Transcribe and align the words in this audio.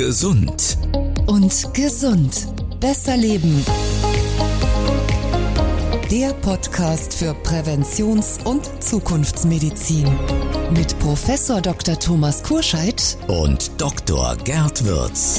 Gesund. 0.00 0.78
und 1.26 1.74
gesund. 1.74 2.48
Besser 2.80 3.18
leben. 3.18 3.62
Der 6.10 6.32
Podcast 6.32 7.12
für 7.12 7.34
Präventions- 7.34 8.42
und 8.44 8.82
Zukunftsmedizin. 8.82 10.08
Mit 10.74 10.98
Professor 11.00 11.60
Dr. 11.60 11.98
Thomas 11.98 12.42
Kurscheid 12.42 13.18
Und 13.28 13.78
Dr. 13.78 14.36
Gerd 14.42 14.86
Würz. 14.86 15.38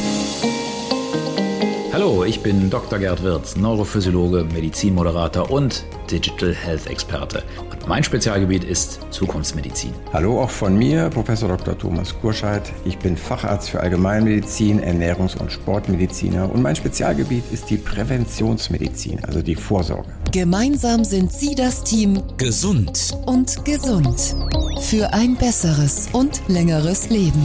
Hallo, 1.94 2.24
ich 2.24 2.40
bin 2.40 2.70
Dr. 2.70 3.00
Gerd 3.00 3.22
Wirz, 3.22 3.58
Neurophysiologe, 3.58 4.46
Medizinmoderator 4.54 5.52
und 5.52 5.84
Digital 6.10 6.56
Health 6.56 6.88
Experte. 6.88 7.44
Und 7.70 7.86
mein 7.86 8.02
Spezialgebiet 8.02 8.64
ist 8.64 9.02
Zukunftsmedizin. 9.12 9.92
Hallo 10.14 10.42
auch 10.42 10.50
von 10.50 10.78
mir, 10.78 11.10
Professor 11.10 11.50
Dr. 11.50 11.78
Thomas 11.78 12.16
Kurscheid. 12.22 12.62
Ich 12.86 12.98
bin 12.98 13.18
Facharzt 13.18 13.72
für 13.72 13.82
Allgemeinmedizin, 13.82 14.82
Ernährungs- 14.82 15.38
und 15.38 15.52
Sportmediziner 15.52 16.50
und 16.50 16.62
mein 16.62 16.78
Spezialgebiet 16.78 17.44
ist 17.52 17.70
die 17.70 17.78
Präventionsmedizin, 17.78 19.26
also 19.26 19.42
die 19.42 19.56
Vorsorge. 19.56 20.08
Gemeinsam 20.32 21.04
sind 21.04 21.34
Sie 21.34 21.56
das 21.56 21.84
Team 21.84 22.24
Gesund. 22.38 23.18
und 23.26 23.66
gesund. 23.66 24.34
Für 24.80 25.12
ein 25.12 25.36
besseres 25.36 26.08
und 26.14 26.42
längeres 26.48 27.10
Leben. 27.10 27.44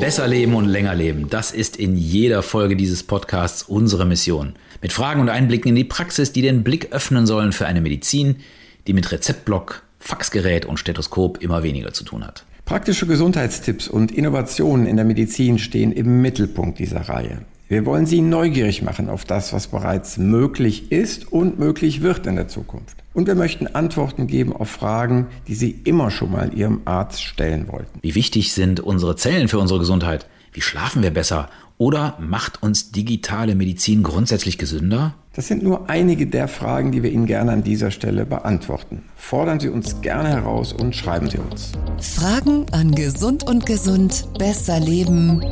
Besser 0.00 0.26
leben 0.26 0.54
und 0.54 0.64
länger 0.64 0.94
leben, 0.94 1.28
das 1.28 1.52
ist 1.52 1.76
in 1.76 1.94
jeder 1.94 2.42
Folge 2.42 2.74
dieses 2.74 3.02
Podcasts 3.02 3.62
unsere 3.62 4.06
Mission. 4.06 4.54
Mit 4.80 4.94
Fragen 4.94 5.20
und 5.20 5.28
Einblicken 5.28 5.68
in 5.68 5.74
die 5.74 5.84
Praxis, 5.84 6.32
die 6.32 6.40
den 6.40 6.64
Blick 6.64 6.90
öffnen 6.90 7.26
sollen 7.26 7.52
für 7.52 7.66
eine 7.66 7.82
Medizin, 7.82 8.36
die 8.86 8.94
mit 8.94 9.12
Rezeptblock, 9.12 9.82
Faxgerät 9.98 10.64
und 10.64 10.78
Stethoskop 10.78 11.42
immer 11.42 11.62
weniger 11.62 11.92
zu 11.92 12.04
tun 12.04 12.26
hat. 12.26 12.46
Praktische 12.64 13.06
Gesundheitstipps 13.06 13.88
und 13.88 14.10
Innovationen 14.10 14.86
in 14.86 14.96
der 14.96 15.04
Medizin 15.04 15.58
stehen 15.58 15.92
im 15.92 16.22
Mittelpunkt 16.22 16.78
dieser 16.78 17.02
Reihe. 17.02 17.42
Wir 17.70 17.86
wollen 17.86 18.04
Sie 18.04 18.20
neugierig 18.20 18.82
machen 18.82 19.08
auf 19.08 19.24
das, 19.24 19.52
was 19.52 19.68
bereits 19.68 20.18
möglich 20.18 20.90
ist 20.90 21.30
und 21.30 21.60
möglich 21.60 22.02
wird 22.02 22.26
in 22.26 22.34
der 22.34 22.48
Zukunft. 22.48 22.96
Und 23.14 23.28
wir 23.28 23.36
möchten 23.36 23.68
Antworten 23.68 24.26
geben 24.26 24.52
auf 24.52 24.68
Fragen, 24.68 25.28
die 25.46 25.54
Sie 25.54 25.70
immer 25.84 26.10
schon 26.10 26.32
mal 26.32 26.52
Ihrem 26.52 26.80
Arzt 26.84 27.22
stellen 27.22 27.68
wollten. 27.68 28.00
Wie 28.02 28.16
wichtig 28.16 28.54
sind 28.54 28.80
unsere 28.80 29.14
Zellen 29.14 29.46
für 29.46 29.60
unsere 29.60 29.78
Gesundheit? 29.78 30.26
Wie 30.52 30.62
schlafen 30.62 31.04
wir 31.04 31.12
besser? 31.12 31.48
Oder 31.80 32.16
macht 32.20 32.62
uns 32.62 32.92
digitale 32.92 33.54
Medizin 33.54 34.02
grundsätzlich 34.02 34.58
gesünder? 34.58 35.14
Das 35.32 35.48
sind 35.48 35.62
nur 35.62 35.88
einige 35.88 36.26
der 36.26 36.46
Fragen, 36.46 36.92
die 36.92 37.02
wir 37.02 37.10
Ihnen 37.10 37.24
gerne 37.24 37.52
an 37.52 37.64
dieser 37.64 37.90
Stelle 37.90 38.26
beantworten. 38.26 39.04
Fordern 39.16 39.60
Sie 39.60 39.70
uns 39.70 40.02
gerne 40.02 40.28
heraus 40.28 40.74
und 40.74 40.94
schreiben 40.94 41.30
Sie 41.30 41.38
uns. 41.38 41.72
Fragen 41.98 42.66
an 42.72 42.94
Gesund 42.94 43.48
und 43.48 43.64
Gesund. 43.64 44.28
Besser 44.38 44.78
leben 44.78 45.42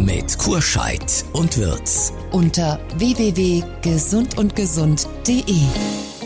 Mit 0.00 0.38
Kurscheid 0.38 1.26
und 1.34 1.58
Würz. 1.58 2.14
unter 2.32 2.80
www.gesundundgesund.de. 2.96 5.60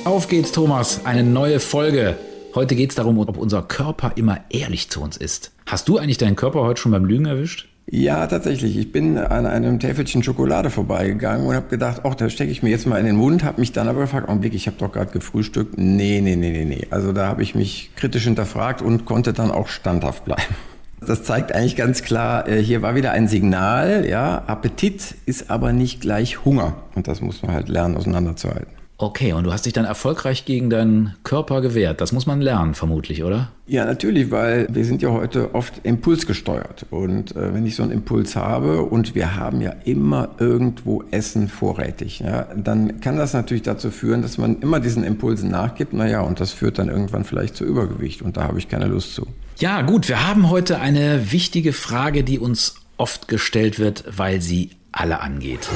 Auf 0.05 0.29
geht's, 0.29 0.53
Thomas. 0.53 1.05
Eine 1.05 1.25
neue 1.25 1.59
Folge. 1.59 2.17
Heute 2.55 2.77
geht's 2.77 2.95
darum, 2.95 3.19
ob 3.19 3.37
unser 3.37 3.63
Körper 3.63 4.13
immer 4.15 4.43
ehrlich 4.51 4.91
zu 4.91 5.03
uns 5.03 5.17
ist. 5.17 5.51
Hast 5.67 5.89
du 5.89 5.99
eigentlich 5.99 6.19
deinen 6.19 6.37
Körper 6.37 6.63
heute 6.63 6.81
schon 6.81 6.93
beim 6.93 7.05
Lügen 7.05 7.27
erwischt? 7.27 7.67
Ja, 7.93 8.25
tatsächlich. 8.29 8.79
Ich 8.79 8.93
bin 8.93 9.19
an 9.19 9.47
einem 9.47 9.81
Täfelchen 9.81 10.23
Schokolade 10.23 10.71
vorbeigegangen 10.71 11.45
und 11.45 11.57
habe 11.57 11.67
gedacht, 11.67 12.03
ach, 12.05 12.15
da 12.15 12.31
stecke 12.31 12.53
ich 12.53 12.63
mir 12.63 12.71
jetzt 12.71 12.87
mal 12.87 12.99
in 12.99 13.07
den 13.07 13.17
Mund, 13.17 13.43
habe 13.43 13.61
mich 13.61 13.73
dann 13.73 13.89
aber 13.89 14.03
gefragt, 14.03 14.29
Augenblick, 14.29 14.55
ich 14.55 14.69
habe 14.69 14.77
doch 14.79 14.93
gerade 14.93 15.11
gefrühstückt. 15.11 15.77
Nee, 15.77 16.21
nee, 16.23 16.37
nee, 16.37 16.53
nee, 16.53 16.65
nee. 16.65 16.87
Also 16.91 17.13
da 17.13 17.27
habe 17.27 17.43
ich 17.43 17.57
mich 17.57 17.91
kritisch 17.97 18.25
hinterfragt 18.25 18.81
und 18.81 19.07
konnte 19.07 19.33
dann 19.33 19.51
auch 19.51 19.69
standhaft 19.69 20.25
bleiben. 20.25 20.43
Das 21.03 21.23
zeigt 21.23 21.53
eigentlich 21.53 21.77
ganz 21.77 22.03
klar, 22.03 22.47
äh, 22.47 22.63
hier 22.63 22.83
war 22.83 22.95
wieder 22.95 23.13
ein 23.13 23.27
Signal, 23.27 24.07
ja, 24.07 24.45
Appetit 24.47 25.15
ist 25.25 25.49
aber 25.49 25.73
nicht 25.73 26.03
gleich 26.03 26.45
Hunger. 26.45 26.77
Und 26.95 27.09
das 27.09 27.23
muss 27.23 27.41
man 27.41 27.53
halt 27.55 27.71
lernen, 27.71 27.97
auseinanderzuhalten. 27.97 28.80
Okay, 29.03 29.33
und 29.33 29.45
du 29.45 29.53
hast 29.53 29.65
dich 29.65 29.73
dann 29.73 29.87
erfolgreich 29.87 30.45
gegen 30.45 30.69
deinen 30.69 31.15
Körper 31.25 31.63
gewehrt. 31.63 32.03
Das 32.03 32.13
muss 32.13 32.27
man 32.27 32.43
lernen, 32.43 32.75
vermutlich, 32.75 33.25
oder? 33.25 33.49
Ja, 33.67 33.87
natürlich, 33.87 34.31
weil 34.31 34.67
wir 34.71 34.85
sind 34.85 35.01
ja 35.01 35.09
heute 35.09 35.55
oft 35.55 35.81
impulsgesteuert. 35.85 36.85
Und 36.91 37.35
äh, 37.35 37.55
wenn 37.55 37.65
ich 37.65 37.77
so 37.77 37.83
einen 37.83 37.93
Impuls 37.93 38.37
habe 38.37 38.83
und 38.83 39.15
wir 39.15 39.37
haben 39.37 39.63
ja 39.63 39.71
immer 39.87 40.29
irgendwo 40.39 41.03
Essen 41.13 41.49
vorrätig, 41.49 42.21
ja, 42.21 42.47
dann 42.55 43.01
kann 43.01 43.17
das 43.17 43.33
natürlich 43.33 43.63
dazu 43.63 43.91
führen, 43.91 44.21
dass 44.21 44.37
man 44.37 44.61
immer 44.61 44.81
diesen 44.81 45.03
Impulsen 45.03 45.51
nachgibt. 45.51 45.95
Naja, 45.95 46.21
und 46.21 46.39
das 46.39 46.53
führt 46.53 46.79
dann 46.79 46.91
irgendwann 46.91 47.25
vielleicht 47.25 47.57
zu 47.57 47.65
Übergewicht. 47.65 48.21
Und 48.21 48.37
da 48.37 48.43
habe 48.43 48.59
ich 48.59 48.69
keine 48.69 48.85
Lust 48.85 49.15
zu. 49.15 49.27
Ja, 49.61 49.81
gut, 49.81 50.11
wir 50.11 50.29
haben 50.29 50.51
heute 50.51 50.79
eine 50.79 51.33
wichtige 51.33 51.73
Frage, 51.73 52.23
die 52.23 52.39
uns 52.39 52.75
oft 52.99 53.29
gestellt 53.29 53.79
wird, 53.79 54.05
weil 54.15 54.43
sie 54.43 54.73
alle 54.93 55.21
angeht. 55.21 55.69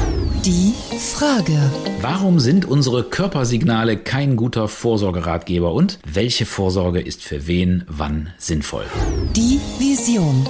Die 0.44 0.74
Frage. 0.98 1.58
Warum 2.00 2.40
sind 2.40 2.64
unsere 2.64 3.04
Körpersignale 3.04 3.96
kein 3.96 4.36
guter 4.36 4.68
Vorsorgeratgeber 4.68 5.72
und 5.72 5.98
welche 6.06 6.46
Vorsorge 6.46 7.00
ist 7.00 7.22
für 7.22 7.46
wen 7.46 7.84
wann 7.86 8.30
sinnvoll? 8.38 8.84
Die 9.36 9.60
Vision. 9.78 10.46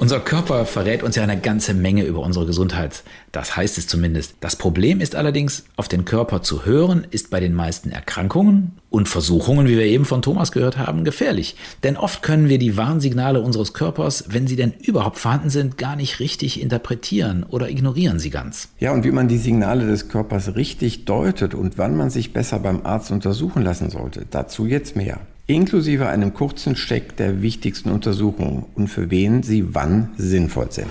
Unser 0.00 0.20
Körper 0.20 0.64
verrät 0.64 1.02
uns 1.02 1.16
ja 1.16 1.24
eine 1.24 1.40
ganze 1.40 1.74
Menge 1.74 2.04
über 2.04 2.20
unsere 2.20 2.46
Gesundheit. 2.46 3.02
Das 3.32 3.56
heißt 3.56 3.78
es 3.78 3.88
zumindest. 3.88 4.36
Das 4.38 4.54
Problem 4.54 5.00
ist 5.00 5.16
allerdings, 5.16 5.64
auf 5.74 5.88
den 5.88 6.04
Körper 6.04 6.40
zu 6.40 6.64
hören, 6.64 7.04
ist 7.10 7.30
bei 7.30 7.40
den 7.40 7.52
meisten 7.52 7.90
Erkrankungen 7.90 8.78
und 8.90 9.08
Versuchungen, 9.08 9.66
wie 9.66 9.76
wir 9.76 9.86
eben 9.86 10.04
von 10.04 10.22
Thomas 10.22 10.52
gehört 10.52 10.78
haben, 10.78 11.02
gefährlich. 11.02 11.56
Denn 11.82 11.96
oft 11.96 12.22
können 12.22 12.48
wir 12.48 12.58
die 12.58 12.76
Warnsignale 12.76 13.40
unseres 13.40 13.74
Körpers, 13.74 14.26
wenn 14.28 14.46
sie 14.46 14.54
denn 14.54 14.72
überhaupt 14.72 15.18
vorhanden 15.18 15.50
sind, 15.50 15.78
gar 15.78 15.96
nicht 15.96 16.20
richtig 16.20 16.62
interpretieren 16.62 17.44
oder 17.50 17.68
ignorieren 17.68 18.20
sie 18.20 18.30
ganz. 18.30 18.68
Ja, 18.78 18.92
und 18.92 19.02
wie 19.02 19.10
man 19.10 19.26
die 19.26 19.38
Signale 19.38 19.84
des 19.84 20.08
Körpers 20.08 20.54
richtig 20.54 21.06
deutet 21.06 21.54
und 21.54 21.76
wann 21.76 21.96
man 21.96 22.10
sich 22.10 22.32
besser 22.32 22.60
beim 22.60 22.86
Arzt 22.86 23.10
untersuchen 23.10 23.62
lassen 23.62 23.90
sollte, 23.90 24.26
dazu 24.30 24.64
jetzt 24.64 24.94
mehr. 24.94 25.18
Inklusive 25.50 26.06
einem 26.06 26.34
kurzen 26.34 26.74
Check 26.74 27.16
der 27.16 27.40
wichtigsten 27.40 27.90
Untersuchungen 27.90 28.66
und 28.74 28.88
für 28.88 29.10
wen 29.10 29.42
sie 29.42 29.74
wann 29.74 30.10
sinnvoll 30.18 30.70
sind. 30.70 30.88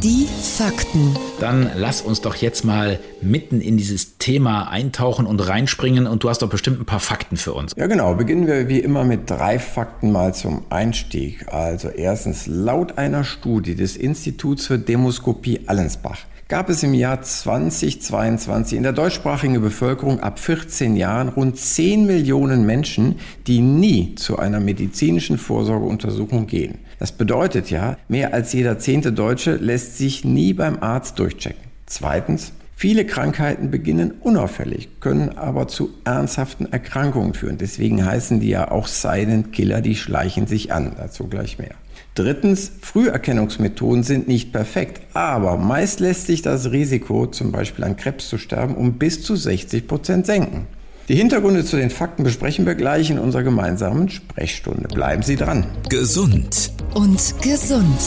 Die 0.00 0.28
Fakten. 0.42 1.16
Dann 1.40 1.72
lass 1.74 2.02
uns 2.02 2.20
doch 2.20 2.36
jetzt 2.36 2.64
mal 2.64 3.00
mitten 3.20 3.60
in 3.60 3.76
dieses 3.76 4.16
Thema 4.18 4.70
eintauchen 4.70 5.26
und 5.26 5.40
reinspringen 5.40 6.06
und 6.06 6.22
du 6.22 6.30
hast 6.30 6.42
doch 6.42 6.48
bestimmt 6.48 6.78
ein 6.78 6.86
paar 6.86 7.00
Fakten 7.00 7.36
für 7.36 7.52
uns. 7.52 7.72
Ja, 7.76 7.88
genau. 7.88 8.14
Beginnen 8.14 8.46
wir 8.46 8.68
wie 8.68 8.78
immer 8.78 9.02
mit 9.02 9.28
drei 9.28 9.58
Fakten 9.58 10.12
mal 10.12 10.32
zum 10.32 10.62
Einstieg. 10.70 11.52
Also 11.52 11.88
erstens, 11.88 12.46
laut 12.46 12.98
einer 12.98 13.24
Studie 13.24 13.74
des 13.74 13.96
Instituts 13.96 14.66
für 14.66 14.78
Demoskopie 14.78 15.62
Allensbach 15.66 16.20
gab 16.48 16.68
es 16.68 16.82
im 16.82 16.94
Jahr 16.94 17.22
2022 17.22 18.76
in 18.76 18.84
der 18.84 18.92
deutschsprachigen 18.92 19.60
Bevölkerung 19.60 20.20
ab 20.20 20.38
14 20.38 20.96
Jahren 20.96 21.28
rund 21.28 21.56
10 21.56 22.06
Millionen 22.06 22.64
Menschen, 22.64 23.16
die 23.46 23.60
nie 23.60 24.14
zu 24.14 24.38
einer 24.38 24.60
medizinischen 24.60 25.38
Vorsorgeuntersuchung 25.38 26.46
gehen. 26.46 26.78
Das 26.98 27.12
bedeutet 27.12 27.70
ja, 27.70 27.96
mehr 28.08 28.32
als 28.32 28.52
jeder 28.52 28.78
zehnte 28.78 29.12
Deutsche 29.12 29.56
lässt 29.56 29.98
sich 29.98 30.24
nie 30.24 30.52
beim 30.52 30.82
Arzt 30.82 31.18
durchchecken. 31.18 31.64
Zweitens, 31.86 32.52
Viele 32.78 33.06
Krankheiten 33.06 33.70
beginnen 33.70 34.10
unauffällig, 34.20 35.00
können 35.00 35.38
aber 35.38 35.66
zu 35.66 35.94
ernsthaften 36.04 36.70
Erkrankungen 36.70 37.32
führen. 37.32 37.56
Deswegen 37.56 38.04
heißen 38.04 38.38
die 38.38 38.50
ja 38.50 38.70
auch 38.70 38.86
Silent 38.86 39.50
Killer, 39.54 39.80
die 39.80 39.96
schleichen 39.96 40.46
sich 40.46 40.74
an. 40.74 40.92
Dazu 40.98 41.26
gleich 41.26 41.58
mehr. 41.58 41.74
Drittens, 42.16 42.72
Früherkennungsmethoden 42.80 44.02
sind 44.02 44.26
nicht 44.26 44.50
perfekt, 44.50 45.02
aber 45.12 45.58
meist 45.58 46.00
lässt 46.00 46.26
sich 46.26 46.40
das 46.40 46.70
Risiko, 46.70 47.26
zum 47.26 47.52
Beispiel 47.52 47.84
an 47.84 47.98
Krebs 47.98 48.30
zu 48.30 48.38
sterben, 48.38 48.74
um 48.74 48.94
bis 48.94 49.22
zu 49.22 49.36
60 49.36 49.86
Prozent 49.86 50.24
senken. 50.24 50.66
Die 51.10 51.14
Hintergründe 51.14 51.62
zu 51.66 51.76
den 51.76 51.90
Fakten 51.90 52.24
besprechen 52.24 52.64
wir 52.64 52.74
gleich 52.74 53.10
in 53.10 53.18
unserer 53.18 53.42
gemeinsamen 53.42 54.08
Sprechstunde. 54.08 54.88
Bleiben 54.88 55.22
Sie 55.22 55.36
dran. 55.36 55.66
Gesund. 55.90 56.72
Und 56.94 57.34
gesund. 57.42 58.00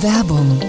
Werbung. 0.00 0.60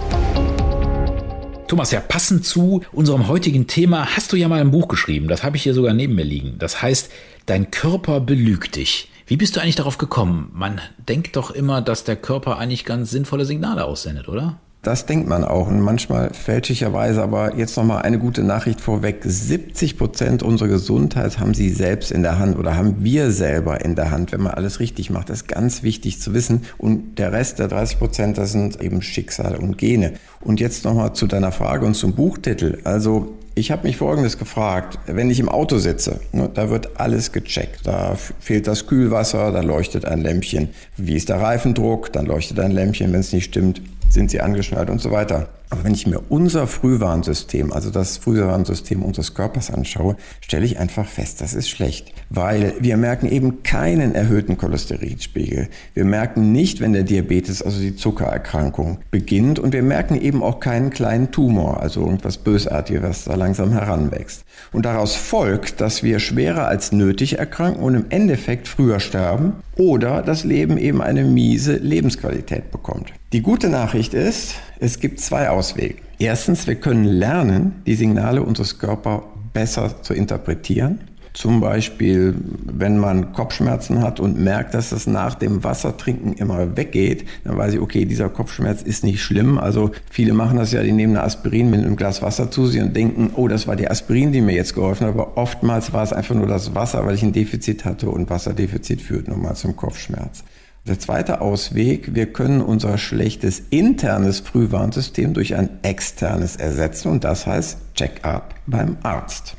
Thomas, 1.74 1.90
ja, 1.90 1.98
passend 1.98 2.46
zu 2.46 2.84
unserem 2.92 3.26
heutigen 3.26 3.66
Thema 3.66 4.14
hast 4.14 4.32
du 4.32 4.36
ja 4.36 4.46
mal 4.46 4.60
ein 4.60 4.70
Buch 4.70 4.86
geschrieben. 4.86 5.26
Das 5.26 5.42
habe 5.42 5.56
ich 5.56 5.64
hier 5.64 5.74
sogar 5.74 5.92
neben 5.92 6.14
mir 6.14 6.22
liegen. 6.22 6.54
Das 6.60 6.80
heißt, 6.80 7.10
Dein 7.46 7.70
Körper 7.70 8.20
belügt 8.20 8.76
dich. 8.76 9.10
Wie 9.26 9.36
bist 9.36 9.54
du 9.54 9.60
eigentlich 9.60 9.74
darauf 9.74 9.98
gekommen? 9.98 10.50
Man 10.54 10.80
denkt 10.96 11.36
doch 11.36 11.50
immer, 11.50 11.82
dass 11.82 12.04
der 12.04 12.16
Körper 12.16 12.58
eigentlich 12.58 12.86
ganz 12.86 13.10
sinnvolle 13.10 13.44
Signale 13.44 13.84
aussendet, 13.84 14.28
oder? 14.28 14.60
Das 14.84 15.06
denkt 15.06 15.26
man 15.26 15.44
auch 15.44 15.68
und 15.68 15.80
manchmal 15.80 16.34
fälschlicherweise, 16.34 17.22
aber 17.22 17.56
jetzt 17.56 17.74
nochmal 17.78 18.02
eine 18.02 18.18
gute 18.18 18.42
Nachricht 18.44 18.82
vorweg. 18.82 19.22
70 19.24 19.96
Prozent 19.96 20.42
unserer 20.42 20.68
Gesundheit 20.68 21.38
haben 21.40 21.54
Sie 21.54 21.70
selbst 21.70 22.12
in 22.12 22.22
der 22.22 22.38
Hand 22.38 22.58
oder 22.58 22.76
haben 22.76 22.96
wir 22.98 23.30
selber 23.30 23.82
in 23.82 23.94
der 23.94 24.10
Hand, 24.10 24.32
wenn 24.32 24.42
man 24.42 24.52
alles 24.52 24.80
richtig 24.80 25.08
macht. 25.08 25.30
Das 25.30 25.38
ist 25.38 25.48
ganz 25.48 25.82
wichtig 25.82 26.20
zu 26.20 26.34
wissen. 26.34 26.64
Und 26.76 27.18
der 27.18 27.32
Rest 27.32 27.60
der 27.60 27.68
30 27.68 27.98
Prozent, 27.98 28.36
das 28.36 28.52
sind 28.52 28.82
eben 28.82 29.00
Schicksale 29.00 29.56
und 29.58 29.78
Gene. 29.78 30.12
Und 30.42 30.60
jetzt 30.60 30.84
nochmal 30.84 31.14
zu 31.14 31.26
deiner 31.26 31.50
Frage 31.50 31.86
und 31.86 31.94
zum 31.94 32.12
Buchtitel. 32.12 32.80
Also 32.84 33.32
ich 33.54 33.70
habe 33.70 33.86
mich 33.86 33.96
Folgendes 33.96 34.36
gefragt. 34.36 34.98
Wenn 35.06 35.30
ich 35.30 35.40
im 35.40 35.48
Auto 35.48 35.78
sitze, 35.78 36.20
ne, 36.32 36.50
da 36.52 36.68
wird 36.70 37.00
alles 37.00 37.32
gecheckt. 37.32 37.86
Da 37.86 38.16
fehlt 38.40 38.66
das 38.66 38.86
Kühlwasser, 38.86 39.50
da 39.52 39.60
leuchtet 39.60 40.04
ein 40.04 40.20
Lämpchen. 40.20 40.68
Wie 40.96 41.14
ist 41.14 41.28
der 41.28 41.40
Reifendruck? 41.40 42.12
Dann 42.12 42.26
leuchtet 42.26 42.60
ein 42.60 42.72
Lämpchen, 42.72 43.12
wenn 43.12 43.20
es 43.20 43.32
nicht 43.32 43.44
stimmt 43.44 43.80
sind 44.14 44.30
sie 44.30 44.40
angeschnallt 44.40 44.88
und 44.88 45.00
so 45.00 45.10
weiter. 45.10 45.48
Aber 45.70 45.82
wenn 45.82 45.94
ich 45.94 46.06
mir 46.06 46.20
unser 46.28 46.68
Frühwarnsystem, 46.68 47.72
also 47.72 47.90
das 47.90 48.18
Frühwarnsystem 48.18 49.02
unseres 49.02 49.34
Körpers 49.34 49.72
anschaue, 49.72 50.16
stelle 50.40 50.64
ich 50.64 50.78
einfach 50.78 51.06
fest, 51.06 51.40
das 51.40 51.52
ist 51.52 51.68
schlecht. 51.68 52.12
Weil 52.30 52.74
wir 52.78 52.96
merken 52.96 53.26
eben 53.26 53.64
keinen 53.64 54.14
erhöhten 54.14 54.56
Cholesterinspiegel. 54.56 55.68
Wir 55.94 56.04
merken 56.04 56.52
nicht, 56.52 56.80
wenn 56.80 56.92
der 56.92 57.02
Diabetes, 57.02 57.60
also 57.60 57.80
die 57.80 57.96
Zuckererkrankung, 57.96 58.98
beginnt. 59.10 59.58
Und 59.58 59.72
wir 59.72 59.82
merken 59.82 60.20
eben 60.20 60.44
auch 60.44 60.60
keinen 60.60 60.90
kleinen 60.90 61.32
Tumor, 61.32 61.80
also 61.80 62.02
irgendwas 62.02 62.38
Bösartiges, 62.38 63.02
was 63.02 63.24
da 63.24 63.34
langsam 63.34 63.72
heranwächst. 63.72 64.44
Und 64.72 64.84
daraus 64.84 65.16
folgt, 65.16 65.80
dass 65.80 66.04
wir 66.04 66.20
schwerer 66.20 66.68
als 66.68 66.92
nötig 66.92 67.38
erkranken 67.38 67.82
und 67.82 67.94
im 67.94 68.04
Endeffekt 68.10 68.68
früher 68.68 69.00
sterben 69.00 69.54
oder 69.76 70.22
das 70.22 70.44
Leben 70.44 70.78
eben 70.78 71.02
eine 71.02 71.24
miese 71.24 71.76
Lebensqualität 71.76 72.70
bekommt. 72.70 73.12
Die 73.32 73.42
gute 73.42 73.68
Nachricht 73.68 74.14
ist, 74.14 74.54
es 74.78 75.00
gibt 75.00 75.20
zwei 75.20 75.48
Auswege. 75.48 75.96
Erstens, 76.18 76.66
wir 76.66 76.76
können 76.76 77.04
lernen, 77.04 77.82
die 77.86 77.94
Signale 77.94 78.42
unseres 78.42 78.78
Körpers 78.78 79.22
besser 79.52 80.02
zu 80.02 80.14
interpretieren. 80.14 81.00
Zum 81.34 81.58
Beispiel, 81.58 82.32
wenn 82.64 82.96
man 82.96 83.32
Kopfschmerzen 83.32 84.00
hat 84.02 84.20
und 84.20 84.40
merkt, 84.40 84.72
dass 84.72 84.90
das 84.90 85.08
nach 85.08 85.34
dem 85.34 85.64
Wassertrinken 85.64 86.34
immer 86.34 86.76
weggeht, 86.76 87.26
dann 87.42 87.58
weiß 87.58 87.74
ich, 87.74 87.80
okay, 87.80 88.04
dieser 88.04 88.28
Kopfschmerz 88.28 88.82
ist 88.82 89.02
nicht 89.02 89.20
schlimm. 89.20 89.58
Also 89.58 89.90
viele 90.08 90.32
machen 90.32 90.58
das 90.58 90.70
ja, 90.70 90.84
die 90.84 90.92
nehmen 90.92 91.16
eine 91.16 91.26
Aspirin 91.26 91.70
mit 91.70 91.80
einem 91.80 91.96
Glas 91.96 92.22
Wasser 92.22 92.52
zu 92.52 92.66
sich 92.66 92.80
und 92.80 92.94
denken, 92.94 93.32
oh, 93.34 93.48
das 93.48 93.66
war 93.66 93.74
die 93.74 93.90
Aspirin, 93.90 94.30
die 94.30 94.42
mir 94.42 94.54
jetzt 94.54 94.76
geholfen 94.76 95.08
hat. 95.08 95.14
Aber 95.14 95.36
oftmals 95.36 95.92
war 95.92 96.04
es 96.04 96.12
einfach 96.12 96.36
nur 96.36 96.46
das 96.46 96.76
Wasser, 96.76 97.04
weil 97.04 97.16
ich 97.16 97.24
ein 97.24 97.32
Defizit 97.32 97.84
hatte 97.84 98.10
und 98.10 98.30
Wasserdefizit 98.30 99.02
führt 99.02 99.26
nun 99.26 99.42
mal 99.42 99.56
zum 99.56 99.74
Kopfschmerz. 99.74 100.44
Der 100.86 101.00
zweite 101.00 101.40
Ausweg, 101.40 102.14
wir 102.14 102.32
können 102.32 102.60
unser 102.60 102.96
schlechtes 102.96 103.60
internes 103.70 104.38
Frühwarnsystem 104.38 105.34
durch 105.34 105.56
ein 105.56 105.68
externes 105.82 106.54
ersetzen 106.54 107.10
und 107.10 107.24
das 107.24 107.44
heißt 107.44 107.78
Check-up 107.96 108.54
beim 108.66 108.98
Arzt. 109.02 109.56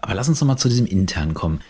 Aber 0.00 0.14
lass 0.14 0.28
uns 0.28 0.40
noch 0.40 0.48
mal 0.48 0.56
zu 0.56 0.68
diesem 0.68 0.86
internen 0.86 1.34
kommen. 1.34 1.60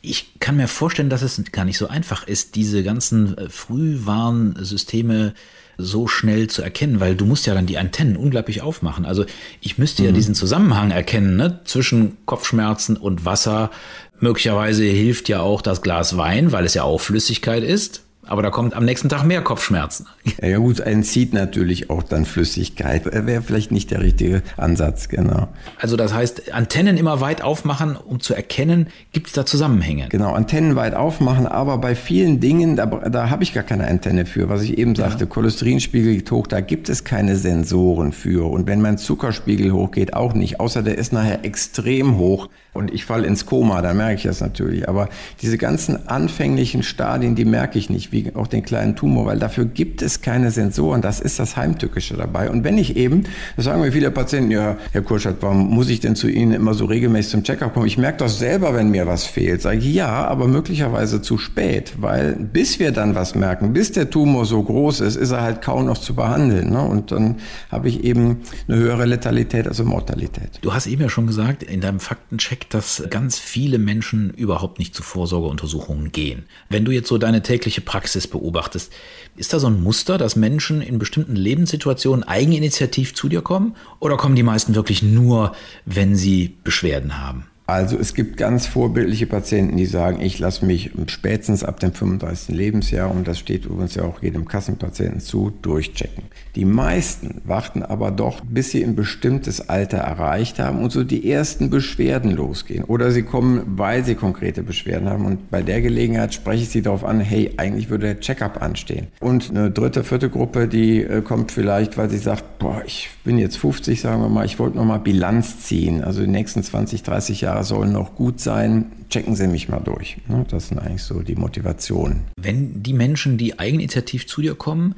Ich 0.00 0.38
kann 0.40 0.56
mir 0.56 0.68
vorstellen, 0.68 1.10
dass 1.10 1.22
es 1.22 1.42
gar 1.52 1.64
nicht 1.64 1.78
so 1.78 1.88
einfach 1.88 2.26
ist, 2.26 2.54
diese 2.54 2.82
ganzen 2.82 3.36
äh, 3.36 3.48
Frühwarnsysteme 3.48 5.34
so 5.78 6.08
schnell 6.08 6.48
zu 6.48 6.60
erkennen, 6.62 6.98
weil 6.98 7.14
du 7.14 7.24
musst 7.24 7.46
ja 7.46 7.54
dann 7.54 7.66
die 7.66 7.78
Antennen 7.78 8.16
unglaublich 8.16 8.62
aufmachen. 8.62 9.06
Also 9.06 9.24
ich 9.60 9.78
müsste 9.78 10.02
ja 10.02 10.10
mhm. 10.10 10.14
diesen 10.14 10.34
Zusammenhang 10.34 10.90
erkennen 10.90 11.36
ne, 11.36 11.60
zwischen 11.64 12.16
Kopfschmerzen 12.26 12.96
und 12.96 13.24
Wasser. 13.24 13.70
Möglicherweise 14.18 14.82
hilft 14.82 15.28
ja 15.28 15.40
auch 15.40 15.62
das 15.62 15.80
Glas 15.80 16.16
Wein, 16.16 16.50
weil 16.50 16.64
es 16.64 16.74
ja 16.74 16.82
auch 16.82 17.00
Flüssigkeit 17.00 17.62
ist. 17.62 18.02
Aber 18.28 18.42
da 18.42 18.50
kommt 18.50 18.74
am 18.74 18.84
nächsten 18.84 19.08
Tag 19.08 19.24
mehr 19.24 19.42
Kopfschmerzen. 19.42 20.06
Ja 20.40 20.58
gut, 20.58 20.80
entzieht 20.80 21.34
natürlich 21.34 21.90
auch 21.90 22.02
dann 22.02 22.24
Flüssigkeit. 22.24 23.04
Wäre 23.04 23.42
vielleicht 23.42 23.72
nicht 23.72 23.90
der 23.90 24.00
richtige 24.00 24.42
Ansatz, 24.56 25.08
genau. 25.08 25.48
Also 25.78 25.96
das 25.96 26.14
heißt, 26.14 26.54
Antennen 26.54 26.96
immer 26.96 27.20
weit 27.20 27.42
aufmachen, 27.42 27.96
um 27.96 28.20
zu 28.20 28.34
erkennen, 28.34 28.86
gibt 29.12 29.26
es 29.26 29.32
da 29.32 29.44
Zusammenhänge? 29.44 30.08
Genau, 30.10 30.32
Antennen 30.32 30.76
weit 30.76 30.94
aufmachen, 30.94 31.46
aber 31.46 31.78
bei 31.78 31.94
vielen 31.96 32.40
Dingen, 32.40 32.76
da, 32.76 32.86
da 32.86 33.30
habe 33.30 33.42
ich 33.42 33.52
gar 33.52 33.64
keine 33.64 33.88
Antenne 33.88 34.26
für. 34.26 34.48
Was 34.48 34.62
ich 34.62 34.78
eben 34.78 34.94
sagte, 34.94 35.24
ja. 35.24 35.30
Cholesterinspiegel 35.30 36.14
geht 36.14 36.30
hoch, 36.30 36.46
da 36.46 36.60
gibt 36.60 36.88
es 36.88 37.04
keine 37.04 37.36
Sensoren 37.36 38.12
für. 38.12 38.48
Und 38.50 38.66
wenn 38.66 38.80
mein 38.80 38.98
Zuckerspiegel 38.98 39.72
hochgeht, 39.72 40.14
auch 40.14 40.34
nicht. 40.34 40.60
Außer 40.60 40.82
der 40.82 40.98
ist 40.98 41.12
nachher 41.12 41.44
extrem 41.44 42.16
hoch 42.16 42.48
und 42.78 42.94
ich 42.94 43.04
falle 43.04 43.26
ins 43.26 43.44
Koma, 43.44 43.82
dann 43.82 43.96
merke 43.96 44.14
ich 44.14 44.22
das 44.22 44.40
natürlich. 44.40 44.88
Aber 44.88 45.08
diese 45.42 45.58
ganzen 45.58 46.08
anfänglichen 46.08 46.82
Stadien, 46.82 47.34
die 47.34 47.44
merke 47.44 47.78
ich 47.78 47.90
nicht, 47.90 48.12
wie 48.12 48.32
auch 48.34 48.46
den 48.46 48.62
kleinen 48.62 48.96
Tumor, 48.96 49.26
weil 49.26 49.38
dafür 49.38 49.64
gibt 49.64 50.00
es 50.00 50.22
keine 50.22 50.50
Sensoren. 50.50 51.02
Das 51.02 51.20
ist 51.20 51.38
das 51.38 51.56
Heimtückische 51.56 52.16
dabei. 52.16 52.50
Und 52.50 52.64
wenn 52.64 52.78
ich 52.78 52.96
eben, 52.96 53.24
das 53.56 53.64
sagen 53.64 53.80
mir 53.80 53.92
viele 53.92 54.10
Patienten, 54.10 54.52
ja, 54.52 54.76
Herr 54.92 55.02
Kurschat, 55.02 55.36
warum 55.40 55.68
muss 55.70 55.88
ich 55.90 56.00
denn 56.00 56.14
zu 56.14 56.28
Ihnen 56.28 56.52
immer 56.52 56.72
so 56.72 56.84
regelmäßig 56.84 57.32
zum 57.32 57.42
Checkup 57.42 57.74
kommen? 57.74 57.86
Ich 57.86 57.98
merke 57.98 58.18
doch 58.18 58.28
selber, 58.28 58.74
wenn 58.74 58.90
mir 58.90 59.06
was 59.06 59.24
fehlt. 59.26 59.60
Sage 59.60 59.78
ich, 59.78 59.92
ja, 59.92 60.26
aber 60.26 60.46
möglicherweise 60.46 61.20
zu 61.20 61.36
spät, 61.36 61.94
weil 61.98 62.34
bis 62.34 62.78
wir 62.78 62.92
dann 62.92 63.14
was 63.16 63.34
merken, 63.34 63.72
bis 63.72 63.90
der 63.92 64.08
Tumor 64.08 64.46
so 64.46 64.62
groß 64.62 65.00
ist, 65.00 65.16
ist 65.16 65.32
er 65.32 65.42
halt 65.42 65.62
kaum 65.62 65.86
noch 65.86 65.98
zu 65.98 66.14
behandeln. 66.14 66.70
Ne? 66.70 66.80
Und 66.80 67.10
dann 67.10 67.36
habe 67.70 67.88
ich 67.88 68.04
eben 68.04 68.38
eine 68.68 68.76
höhere 68.78 69.04
Letalität, 69.04 69.66
also 69.66 69.84
Mortalität. 69.84 70.58
Du 70.60 70.72
hast 70.72 70.86
eben 70.86 71.02
ja 71.02 71.08
schon 71.08 71.26
gesagt, 71.26 71.64
in 71.64 71.80
deinem 71.80 71.98
Faktencheck, 71.98 72.67
dass 72.68 73.02
ganz 73.10 73.38
viele 73.38 73.78
Menschen 73.78 74.30
überhaupt 74.30 74.78
nicht 74.78 74.94
zu 74.94 75.02
Vorsorgeuntersuchungen 75.02 76.12
gehen. 76.12 76.44
Wenn 76.68 76.84
du 76.84 76.92
jetzt 76.92 77.08
so 77.08 77.18
deine 77.18 77.42
tägliche 77.42 77.80
Praxis 77.80 78.26
beobachtest, 78.26 78.92
ist 79.36 79.52
da 79.52 79.58
so 79.58 79.68
ein 79.68 79.82
Muster, 79.82 80.18
dass 80.18 80.36
Menschen 80.36 80.80
in 80.80 80.98
bestimmten 80.98 81.36
Lebenssituationen 81.36 82.24
eigeninitiativ 82.24 83.14
zu 83.14 83.28
dir 83.28 83.42
kommen? 83.42 83.76
Oder 84.00 84.16
kommen 84.16 84.36
die 84.36 84.42
meisten 84.42 84.74
wirklich 84.74 85.02
nur, 85.02 85.54
wenn 85.84 86.16
sie 86.16 86.56
Beschwerden 86.64 87.18
haben? 87.18 87.46
Also 87.68 87.98
es 87.98 88.14
gibt 88.14 88.38
ganz 88.38 88.66
vorbildliche 88.66 89.26
Patienten, 89.26 89.76
die 89.76 89.84
sagen, 89.84 90.22
ich 90.22 90.38
lasse 90.38 90.64
mich 90.64 90.90
spätestens 91.06 91.64
ab 91.64 91.78
dem 91.80 91.92
35. 91.92 92.56
Lebensjahr, 92.56 93.10
und 93.10 93.28
das 93.28 93.38
steht 93.38 93.66
übrigens 93.66 93.94
ja 93.94 94.04
auch 94.04 94.22
jedem 94.22 94.48
Kassenpatienten 94.48 95.20
zu, 95.20 95.52
durchchecken. 95.60 96.24
Die 96.56 96.64
meisten 96.64 97.42
warten 97.44 97.82
aber 97.82 98.10
doch, 98.10 98.40
bis 98.40 98.70
sie 98.70 98.82
ein 98.82 98.96
bestimmtes 98.96 99.68
Alter 99.68 99.98
erreicht 99.98 100.58
haben 100.58 100.82
und 100.82 100.92
so 100.92 101.04
die 101.04 101.30
ersten 101.30 101.68
Beschwerden 101.68 102.30
losgehen. 102.30 102.84
Oder 102.84 103.10
sie 103.10 103.22
kommen, 103.22 103.60
weil 103.76 104.02
sie 104.02 104.14
konkrete 104.14 104.62
Beschwerden 104.62 105.10
haben. 105.10 105.26
Und 105.26 105.50
bei 105.50 105.60
der 105.60 105.82
Gelegenheit 105.82 106.32
spreche 106.32 106.62
ich 106.62 106.70
sie 106.70 106.80
darauf 106.80 107.04
an, 107.04 107.20
hey, 107.20 107.52
eigentlich 107.58 107.90
würde 107.90 108.06
der 108.06 108.20
Checkup 108.20 108.62
anstehen. 108.62 109.08
Und 109.20 109.50
eine 109.50 109.70
dritte, 109.70 110.04
vierte 110.04 110.30
Gruppe, 110.30 110.68
die 110.68 111.02
äh, 111.02 111.20
kommt 111.20 111.52
vielleicht, 111.52 111.98
weil 111.98 112.08
sie 112.08 112.16
sagt, 112.16 112.58
boah, 112.58 112.82
ich 112.86 113.10
bin 113.24 113.36
jetzt 113.36 113.58
50, 113.58 114.00
sagen 114.00 114.22
wir 114.22 114.30
mal, 114.30 114.46
ich 114.46 114.58
wollte 114.58 114.78
nochmal 114.78 115.00
Bilanz 115.00 115.60
ziehen. 115.60 116.02
Also 116.02 116.22
die 116.22 116.28
nächsten 116.28 116.62
20, 116.62 117.02
30 117.02 117.42
Jahre 117.42 117.57
sollen 117.64 117.92
noch 117.92 118.14
gut 118.14 118.40
sein, 118.40 118.92
checken 119.10 119.36
Sie 119.36 119.46
mich 119.46 119.68
mal 119.68 119.80
durch. 119.80 120.18
Ne, 120.28 120.44
das 120.50 120.68
sind 120.68 120.78
eigentlich 120.78 121.02
so 121.02 121.20
die 121.20 121.34
Motivationen. 121.34 122.24
Wenn 122.40 122.82
die 122.82 122.92
Menschen, 122.92 123.38
die 123.38 123.58
eigeninitiativ 123.58 124.26
zu 124.26 124.42
dir 124.42 124.54
kommen, 124.54 124.94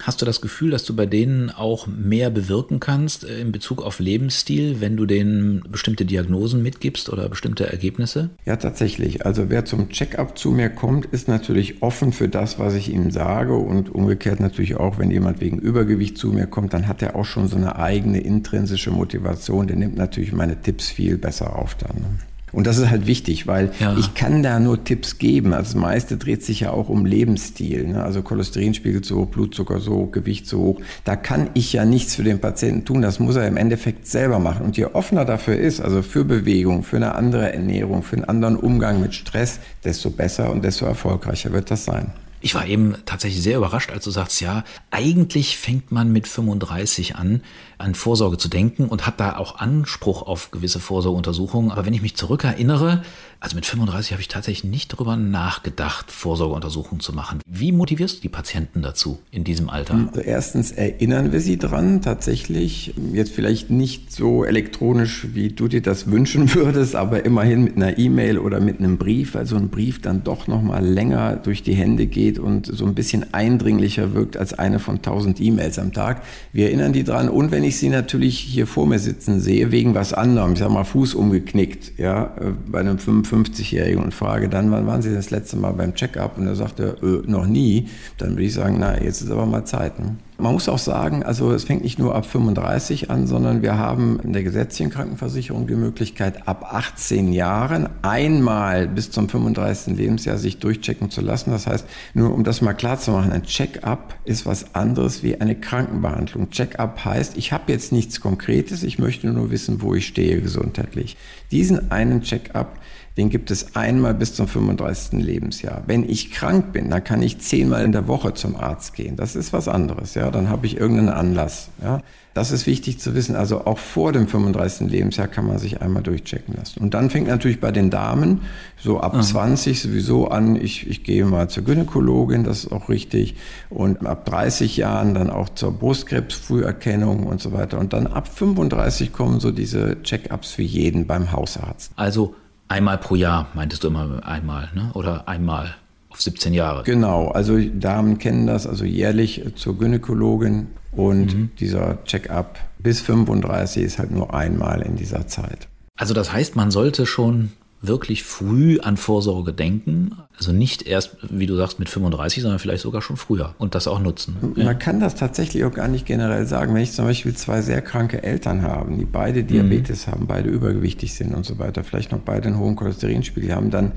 Hast 0.00 0.20
du 0.22 0.26
das 0.26 0.40
Gefühl, 0.40 0.70
dass 0.70 0.84
du 0.84 0.96
bei 0.96 1.06
denen 1.06 1.50
auch 1.50 1.86
mehr 1.86 2.30
bewirken 2.30 2.80
kannst 2.80 3.24
äh, 3.24 3.40
in 3.40 3.52
Bezug 3.52 3.82
auf 3.82 3.98
Lebensstil, 3.98 4.80
wenn 4.80 4.96
du 4.96 5.06
denen 5.06 5.62
bestimmte 5.70 6.04
Diagnosen 6.04 6.62
mitgibst 6.62 7.10
oder 7.10 7.28
bestimmte 7.28 7.70
Ergebnisse? 7.70 8.30
Ja, 8.44 8.56
tatsächlich. 8.56 9.24
Also 9.26 9.50
wer 9.50 9.64
zum 9.64 9.90
Checkup 9.90 10.38
zu 10.38 10.50
mir 10.50 10.70
kommt, 10.70 11.06
ist 11.06 11.28
natürlich 11.28 11.82
offen 11.82 12.12
für 12.12 12.28
das, 12.28 12.58
was 12.58 12.74
ich 12.74 12.92
ihm 12.92 13.10
sage 13.10 13.54
und 13.54 13.94
umgekehrt 13.94 14.40
natürlich 14.40 14.76
auch, 14.76 14.98
wenn 14.98 15.10
jemand 15.10 15.40
wegen 15.40 15.58
Übergewicht 15.58 16.18
zu 16.18 16.32
mir 16.32 16.46
kommt, 16.46 16.72
dann 16.72 16.88
hat 16.88 17.02
er 17.02 17.16
auch 17.16 17.26
schon 17.26 17.48
so 17.48 17.56
eine 17.56 17.76
eigene 17.76 18.20
intrinsische 18.20 18.90
Motivation. 18.90 19.66
Der 19.66 19.76
nimmt 19.76 19.96
natürlich 19.96 20.32
meine 20.32 20.60
Tipps 20.60 20.88
viel 20.88 21.18
besser 21.18 21.56
auf 21.56 21.74
dann. 21.74 22.18
Und 22.54 22.66
das 22.66 22.78
ist 22.78 22.90
halt 22.90 23.06
wichtig, 23.06 23.46
weil 23.46 23.70
ja. 23.80 23.96
ich 23.98 24.14
kann 24.14 24.42
da 24.42 24.60
nur 24.60 24.84
Tipps 24.84 25.18
geben. 25.18 25.52
Also 25.52 25.72
das 25.72 25.74
meiste 25.74 26.16
dreht 26.16 26.44
sich 26.44 26.60
ja 26.60 26.70
auch 26.70 26.88
um 26.88 27.06
Lebensstil. 27.06 27.86
Ne? 27.88 28.02
Also 28.02 28.22
Cholesterinspiegel 28.22 29.02
zu 29.02 29.18
hoch, 29.18 29.26
Blutzucker 29.26 29.80
so 29.80 29.92
hoch, 29.92 30.12
Gewicht 30.12 30.46
so 30.46 30.58
hoch. 30.58 30.80
Da 31.04 31.16
kann 31.16 31.50
ich 31.54 31.72
ja 31.72 31.84
nichts 31.84 32.14
für 32.14 32.22
den 32.22 32.40
Patienten 32.40 32.84
tun. 32.84 33.02
Das 33.02 33.18
muss 33.18 33.36
er 33.36 33.46
im 33.48 33.56
Endeffekt 33.56 34.06
selber 34.06 34.38
machen. 34.38 34.64
Und 34.64 34.76
je 34.76 34.86
offener 34.86 35.24
dafür 35.24 35.56
ist, 35.56 35.80
also 35.80 36.02
für 36.02 36.24
Bewegung, 36.24 36.82
für 36.84 36.96
eine 36.96 37.14
andere 37.14 37.52
Ernährung, 37.52 38.02
für 38.02 38.16
einen 38.16 38.24
anderen 38.24 38.56
Umgang 38.56 39.00
mit 39.00 39.14
Stress, 39.14 39.58
desto 39.84 40.10
besser 40.10 40.50
und 40.50 40.64
desto 40.64 40.86
erfolgreicher 40.86 41.52
wird 41.52 41.70
das 41.70 41.84
sein. 41.84 42.12
Ich 42.44 42.54
war 42.54 42.66
eben 42.66 42.94
tatsächlich 43.06 43.42
sehr 43.42 43.56
überrascht, 43.56 43.90
als 43.90 44.04
du 44.04 44.10
sagst, 44.10 44.42
ja, 44.42 44.64
eigentlich 44.90 45.56
fängt 45.56 45.92
man 45.92 46.12
mit 46.12 46.28
35 46.28 47.16
an, 47.16 47.42
an 47.78 47.94
Vorsorge 47.94 48.36
zu 48.36 48.48
denken 48.48 48.84
und 48.88 49.06
hat 49.06 49.18
da 49.18 49.38
auch 49.38 49.60
Anspruch 49.60 50.20
auf 50.20 50.50
gewisse 50.50 50.78
Vorsorgeuntersuchungen. 50.78 51.70
Aber 51.70 51.86
wenn 51.86 51.94
ich 51.94 52.02
mich 52.02 52.16
zurückerinnere, 52.16 53.02
also 53.44 53.56
mit 53.56 53.66
35 53.66 54.12
habe 54.12 54.22
ich 54.22 54.28
tatsächlich 54.28 54.64
nicht 54.64 54.94
darüber 54.94 55.16
nachgedacht, 55.16 56.10
Vorsorgeuntersuchungen 56.10 57.00
zu 57.00 57.12
machen. 57.12 57.40
Wie 57.46 57.72
motivierst 57.72 58.16
du 58.16 58.22
die 58.22 58.30
Patienten 58.30 58.80
dazu 58.80 59.18
in 59.30 59.44
diesem 59.44 59.68
Alter? 59.68 60.08
Also 60.08 60.22
erstens 60.22 60.72
erinnern 60.72 61.30
wir 61.30 61.40
sie 61.40 61.58
dran, 61.58 62.00
tatsächlich. 62.00 62.94
Jetzt 63.12 63.32
vielleicht 63.32 63.68
nicht 63.68 64.10
so 64.10 64.44
elektronisch, 64.44 65.26
wie 65.34 65.50
du 65.50 65.68
dir 65.68 65.82
das 65.82 66.10
wünschen 66.10 66.54
würdest, 66.54 66.96
aber 66.96 67.26
immerhin 67.26 67.62
mit 67.62 67.76
einer 67.76 67.98
E-Mail 67.98 68.38
oder 68.38 68.60
mit 68.60 68.78
einem 68.78 68.96
Brief, 68.96 69.34
weil 69.34 69.44
so 69.44 69.56
ein 69.56 69.68
Brief 69.68 70.00
dann 70.00 70.24
doch 70.24 70.46
noch 70.46 70.62
mal 70.62 70.82
länger 70.82 71.36
durch 71.36 71.62
die 71.62 71.74
Hände 71.74 72.06
geht 72.06 72.38
und 72.38 72.64
so 72.64 72.86
ein 72.86 72.94
bisschen 72.94 73.34
eindringlicher 73.34 74.14
wirkt 74.14 74.38
als 74.38 74.54
eine 74.54 74.78
von 74.78 74.96
1000 74.96 75.38
E-Mails 75.42 75.78
am 75.78 75.92
Tag. 75.92 76.22
Wir 76.54 76.68
erinnern 76.68 76.94
die 76.94 77.04
dran 77.04 77.28
und 77.28 77.50
wenn 77.50 77.62
ich 77.62 77.76
sie 77.76 77.90
natürlich 77.90 78.38
hier 78.38 78.66
vor 78.66 78.86
mir 78.86 78.98
sitzen 78.98 79.38
sehe, 79.38 79.70
wegen 79.70 79.94
was 79.94 80.14
anderem, 80.14 80.54
ich 80.54 80.60
sag 80.60 80.70
mal 80.70 80.84
Fuß 80.84 81.12
umgeknickt, 81.12 81.98
ja, 81.98 82.34
äh, 82.40 82.52
bei 82.66 82.80
einem 82.80 82.98
55 82.98 83.33
50-Jährigen 83.34 84.02
und 84.02 84.14
frage 84.14 84.48
dann, 84.48 84.70
wann 84.70 84.86
waren 84.86 85.02
Sie 85.02 85.12
das 85.12 85.30
letzte 85.30 85.56
Mal 85.56 85.72
beim 85.72 85.94
Check-up? 85.94 86.38
Und 86.38 86.46
er 86.46 86.54
sagte, 86.54 86.96
äh, 87.02 87.30
noch 87.30 87.46
nie. 87.46 87.88
Dann 88.18 88.30
würde 88.32 88.44
ich 88.44 88.54
sagen, 88.54 88.76
na, 88.78 89.00
jetzt 89.00 89.22
ist 89.22 89.30
aber 89.30 89.46
mal 89.46 89.64
Zeit. 89.64 89.98
Ne? 89.98 90.16
Man 90.36 90.52
muss 90.52 90.68
auch 90.68 90.78
sagen, 90.78 91.22
also 91.22 91.52
es 91.52 91.62
fängt 91.62 91.84
nicht 91.84 92.00
nur 92.00 92.16
ab 92.16 92.26
35 92.26 93.08
an, 93.08 93.28
sondern 93.28 93.62
wir 93.62 93.78
haben 93.78 94.18
in 94.18 94.32
der 94.32 94.42
gesetzlichen 94.42 94.90
Krankenversicherung 94.90 95.68
die 95.68 95.76
Möglichkeit, 95.76 96.48
ab 96.48 96.66
18 96.74 97.32
Jahren 97.32 97.88
einmal 98.02 98.88
bis 98.88 99.12
zum 99.12 99.28
35. 99.28 99.96
Lebensjahr 99.96 100.36
sich 100.36 100.58
durchchecken 100.58 101.08
zu 101.08 101.20
lassen. 101.20 101.52
Das 101.52 101.68
heißt, 101.68 101.86
nur 102.14 102.34
um 102.34 102.42
das 102.42 102.62
mal 102.62 102.74
klar 102.74 102.98
zu 102.98 103.12
machen, 103.12 103.30
ein 103.30 103.44
Check-up 103.44 104.16
ist 104.24 104.44
was 104.44 104.74
anderes 104.74 105.22
wie 105.22 105.40
eine 105.40 105.54
Krankenbehandlung. 105.54 106.50
Check-up 106.50 107.04
heißt, 107.04 107.36
ich 107.36 107.52
habe 107.52 107.70
jetzt 107.70 107.92
nichts 107.92 108.20
Konkretes, 108.20 108.82
ich 108.82 108.98
möchte 108.98 109.28
nur 109.28 109.52
wissen, 109.52 109.82
wo 109.82 109.94
ich 109.94 110.08
stehe 110.08 110.40
gesundheitlich. 110.40 111.16
Diesen 111.52 111.92
einen 111.92 112.22
Check-up 112.22 112.80
den 113.16 113.30
gibt 113.30 113.50
es 113.52 113.76
einmal 113.76 114.12
bis 114.12 114.34
zum 114.34 114.48
35. 114.48 115.20
Lebensjahr. 115.20 115.84
Wenn 115.86 116.08
ich 116.08 116.32
krank 116.32 116.72
bin, 116.72 116.90
dann 116.90 117.04
kann 117.04 117.22
ich 117.22 117.38
zehnmal 117.38 117.84
in 117.84 117.92
der 117.92 118.08
Woche 118.08 118.34
zum 118.34 118.56
Arzt 118.56 118.94
gehen. 118.94 119.14
Das 119.14 119.36
ist 119.36 119.52
was 119.52 119.68
anderes. 119.68 120.14
Ja, 120.14 120.32
dann 120.32 120.48
habe 120.48 120.66
ich 120.66 120.78
irgendeinen 120.78 121.10
Anlass. 121.10 121.68
Ja, 121.80 122.02
das 122.34 122.50
ist 122.50 122.66
wichtig 122.66 122.98
zu 122.98 123.14
wissen. 123.14 123.36
Also 123.36 123.66
auch 123.66 123.78
vor 123.78 124.12
dem 124.12 124.26
35. 124.26 124.90
Lebensjahr 124.90 125.28
kann 125.28 125.46
man 125.46 125.58
sich 125.58 125.80
einmal 125.80 126.02
durchchecken 126.02 126.56
lassen. 126.56 126.80
Und 126.80 126.92
dann 126.92 127.08
fängt 127.08 127.28
natürlich 127.28 127.60
bei 127.60 127.70
den 127.70 127.90
Damen 127.90 128.40
so 128.76 128.98
ab 128.98 129.14
mhm. 129.14 129.22
20 129.22 129.80
sowieso 129.80 130.26
an. 130.26 130.56
Ich, 130.56 130.88
ich 130.90 131.04
gehe 131.04 131.24
mal 131.24 131.48
zur 131.48 131.62
Gynäkologin, 131.62 132.42
das 132.42 132.64
ist 132.64 132.72
auch 132.72 132.88
richtig. 132.88 133.36
Und 133.70 134.04
ab 134.04 134.24
30 134.24 134.76
Jahren 134.76 135.14
dann 135.14 135.30
auch 135.30 135.50
zur 135.50 135.70
Brustkrebsfrüherkennung 135.70 137.28
und 137.28 137.40
so 137.40 137.52
weiter. 137.52 137.78
Und 137.78 137.92
dann 137.92 138.08
ab 138.08 138.26
35 138.26 139.12
kommen 139.12 139.38
so 139.38 139.52
diese 139.52 140.02
Check-ups 140.02 140.50
für 140.50 140.62
jeden 140.62 141.06
beim 141.06 141.30
Hausarzt. 141.30 141.92
Also 141.94 142.34
Einmal 142.68 142.98
pro 142.98 143.14
Jahr, 143.14 143.48
meintest 143.54 143.84
du 143.84 143.88
immer 143.88 144.26
einmal, 144.26 144.70
ne? 144.74 144.90
oder 144.94 145.28
einmal 145.28 145.74
auf 146.10 146.20
17 146.20 146.54
Jahre? 146.54 146.82
Genau, 146.84 147.28
also 147.28 147.58
Damen 147.58 148.18
kennen 148.18 148.46
das, 148.46 148.66
also 148.66 148.84
jährlich 148.84 149.42
zur 149.56 149.78
Gynäkologin 149.78 150.68
und 150.92 151.34
mhm. 151.34 151.50
dieser 151.58 152.02
Check-up 152.04 152.58
bis 152.78 153.00
35 153.00 153.82
ist 153.82 153.98
halt 153.98 154.10
nur 154.10 154.32
einmal 154.34 154.82
in 154.82 154.96
dieser 154.96 155.26
Zeit. 155.26 155.68
Also 155.96 156.14
das 156.14 156.32
heißt, 156.32 156.56
man 156.56 156.70
sollte 156.70 157.06
schon 157.06 157.52
wirklich 157.86 158.24
früh 158.24 158.78
an 158.80 158.96
Vorsorge 158.96 159.52
denken. 159.52 160.12
Also 160.36 160.52
nicht 160.52 160.86
erst, 160.86 161.16
wie 161.30 161.46
du 161.46 161.56
sagst, 161.56 161.78
mit 161.78 161.88
35, 161.88 162.42
sondern 162.42 162.58
vielleicht 162.58 162.82
sogar 162.82 163.02
schon 163.02 163.16
früher 163.16 163.54
und 163.58 163.74
das 163.74 163.86
auch 163.86 164.00
nutzen. 164.00 164.36
Man 164.40 164.66
ja. 164.66 164.74
kann 164.74 165.00
das 165.00 165.14
tatsächlich 165.14 165.64
auch 165.64 165.72
gar 165.72 165.88
nicht 165.88 166.06
generell 166.06 166.46
sagen. 166.46 166.74
Wenn 166.74 166.82
ich 166.82 166.92
zum 166.92 167.04
Beispiel 167.04 167.34
zwei 167.34 167.62
sehr 167.62 167.82
kranke 167.82 168.22
Eltern 168.22 168.62
habe, 168.62 168.96
die 168.96 169.04
beide 169.04 169.44
Diabetes 169.44 170.06
mhm. 170.06 170.10
haben, 170.10 170.26
beide 170.26 170.48
übergewichtig 170.48 171.14
sind 171.14 171.34
und 171.34 171.44
so 171.46 171.58
weiter, 171.58 171.84
vielleicht 171.84 172.12
noch 172.12 172.20
beide 172.20 172.48
einen 172.48 172.58
hohen 172.58 172.76
Cholesterinspiegel 172.76 173.54
haben, 173.54 173.70
dann 173.70 173.92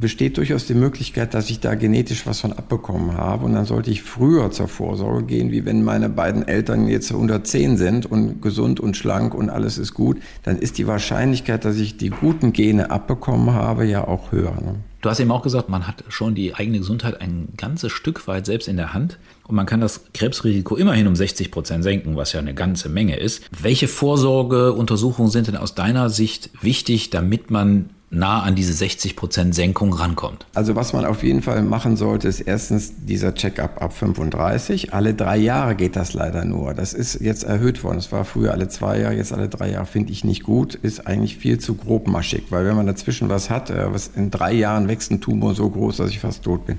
besteht 0.00 0.38
durchaus 0.38 0.66
die 0.66 0.74
Möglichkeit, 0.74 1.34
dass 1.34 1.50
ich 1.50 1.60
da 1.60 1.74
genetisch 1.74 2.26
was 2.26 2.40
von 2.40 2.52
abbekommen 2.52 3.16
habe. 3.16 3.44
Und 3.44 3.52
dann 3.52 3.66
sollte 3.66 3.90
ich 3.90 4.02
früher 4.02 4.50
zur 4.50 4.68
Vorsorge 4.68 5.24
gehen, 5.24 5.52
wie 5.52 5.64
wenn 5.64 5.84
meine 5.84 6.08
beiden 6.08 6.48
Eltern 6.48 6.88
jetzt 6.88 7.12
110 7.12 7.76
sind 7.76 8.06
und 8.06 8.40
gesund 8.40 8.80
und 8.80 8.96
schlank 8.96 9.34
und 9.34 9.50
alles 9.50 9.78
ist 9.78 9.94
gut. 9.94 10.18
Dann 10.42 10.58
ist 10.58 10.78
die 10.78 10.86
Wahrscheinlichkeit, 10.86 11.64
dass 11.64 11.76
ich 11.76 11.96
die 11.96 12.10
guten 12.10 12.52
Gene 12.52 12.90
abbekommen 12.90 13.54
habe, 13.54 13.84
ja 13.84 14.06
auch 14.06 14.32
höher. 14.32 14.54
Ne? 14.60 14.76
Du 15.00 15.08
hast 15.08 15.20
eben 15.20 15.30
auch 15.30 15.42
gesagt, 15.42 15.70
man 15.70 15.86
hat 15.86 16.04
schon 16.08 16.34
die 16.34 16.54
eigene 16.54 16.78
Gesundheit 16.78 17.20
ein 17.20 17.48
ganzes 17.56 17.90
Stück 17.90 18.26
weit 18.26 18.44
selbst 18.44 18.68
in 18.68 18.76
der 18.76 18.92
Hand 18.92 19.18
und 19.48 19.54
man 19.54 19.64
kann 19.64 19.80
das 19.80 20.12
Krebsrisiko 20.12 20.76
immerhin 20.76 21.06
um 21.06 21.16
60 21.16 21.50
Prozent 21.50 21.84
senken, 21.84 22.16
was 22.16 22.32
ja 22.32 22.40
eine 22.40 22.52
ganze 22.52 22.90
Menge 22.90 23.16
ist. 23.16 23.42
Welche 23.58 23.88
Vorsorgeuntersuchungen 23.88 25.30
sind 25.30 25.46
denn 25.46 25.56
aus 25.56 25.74
deiner 25.74 26.10
Sicht 26.10 26.50
wichtig, 26.60 27.08
damit 27.08 27.50
man 27.50 27.90
nah 28.10 28.42
an 28.42 28.56
diese 28.56 28.72
60 28.72 29.16
Prozent 29.16 29.54
Senkung 29.54 29.92
rankommt? 29.92 30.46
Also 30.54 30.74
was 30.76 30.92
man 30.92 31.04
auf 31.04 31.22
jeden 31.22 31.42
Fall 31.42 31.62
machen 31.62 31.96
sollte, 31.96 32.28
ist 32.28 32.40
erstens 32.40 32.92
dieser 33.06 33.34
Check-up 33.34 33.80
ab 33.80 33.96
35. 33.96 34.92
Alle 34.92 35.14
drei 35.14 35.36
Jahre 35.36 35.76
geht 35.76 35.96
das 35.96 36.12
leider 36.12 36.44
nur. 36.44 36.74
Das 36.74 36.92
ist 36.92 37.20
jetzt 37.20 37.44
erhöht 37.44 37.82
worden. 37.84 37.98
Es 37.98 38.10
war 38.12 38.24
früher 38.24 38.52
alle 38.52 38.68
zwei 38.68 39.00
Jahre, 39.00 39.14
jetzt 39.14 39.32
alle 39.32 39.48
drei 39.48 39.70
Jahre. 39.70 39.86
Finde 39.86 40.12
ich 40.12 40.24
nicht 40.24 40.42
gut. 40.42 40.74
Ist 40.74 41.06
eigentlich 41.06 41.36
viel 41.36 41.58
zu 41.58 41.74
grobmaschig, 41.74 42.44
weil 42.50 42.66
wenn 42.66 42.76
man 42.76 42.86
dazwischen 42.86 43.28
was 43.28 43.48
hat, 43.48 43.70
äh, 43.70 43.92
was 43.92 44.08
in 44.08 44.30
drei 44.30 44.52
Jahren 44.52 44.88
wächst 44.88 45.10
ein 45.12 45.20
Tumor 45.20 45.54
so 45.54 45.70
groß, 45.70 45.98
dass 45.98 46.10
ich 46.10 46.20
fast 46.20 46.42
tot 46.42 46.66
bin. 46.66 46.78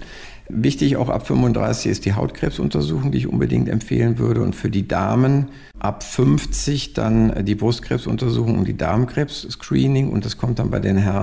Wichtig 0.53 0.97
auch 0.97 1.07
ab 1.07 1.27
35 1.27 1.89
ist 1.89 2.05
die 2.05 2.13
Hautkrebsuntersuchung, 2.13 3.11
die 3.11 3.19
ich 3.19 3.27
unbedingt 3.27 3.69
empfehlen 3.69 4.17
würde. 4.17 4.41
Und 4.41 4.53
für 4.53 4.69
die 4.69 4.85
Damen 4.85 5.47
ab 5.79 6.03
50 6.03 6.93
dann 6.93 7.45
die 7.45 7.55
Brustkrebsuntersuchung 7.55 8.57
und 8.57 8.67
die 8.67 8.77
Darmkrebs-Screening. 8.77 10.09
Und 10.09 10.25
das 10.25 10.37
kommt 10.37 10.59
dann 10.59 10.69
bei 10.69 10.79
den 10.79 10.97
Herren 10.97 11.20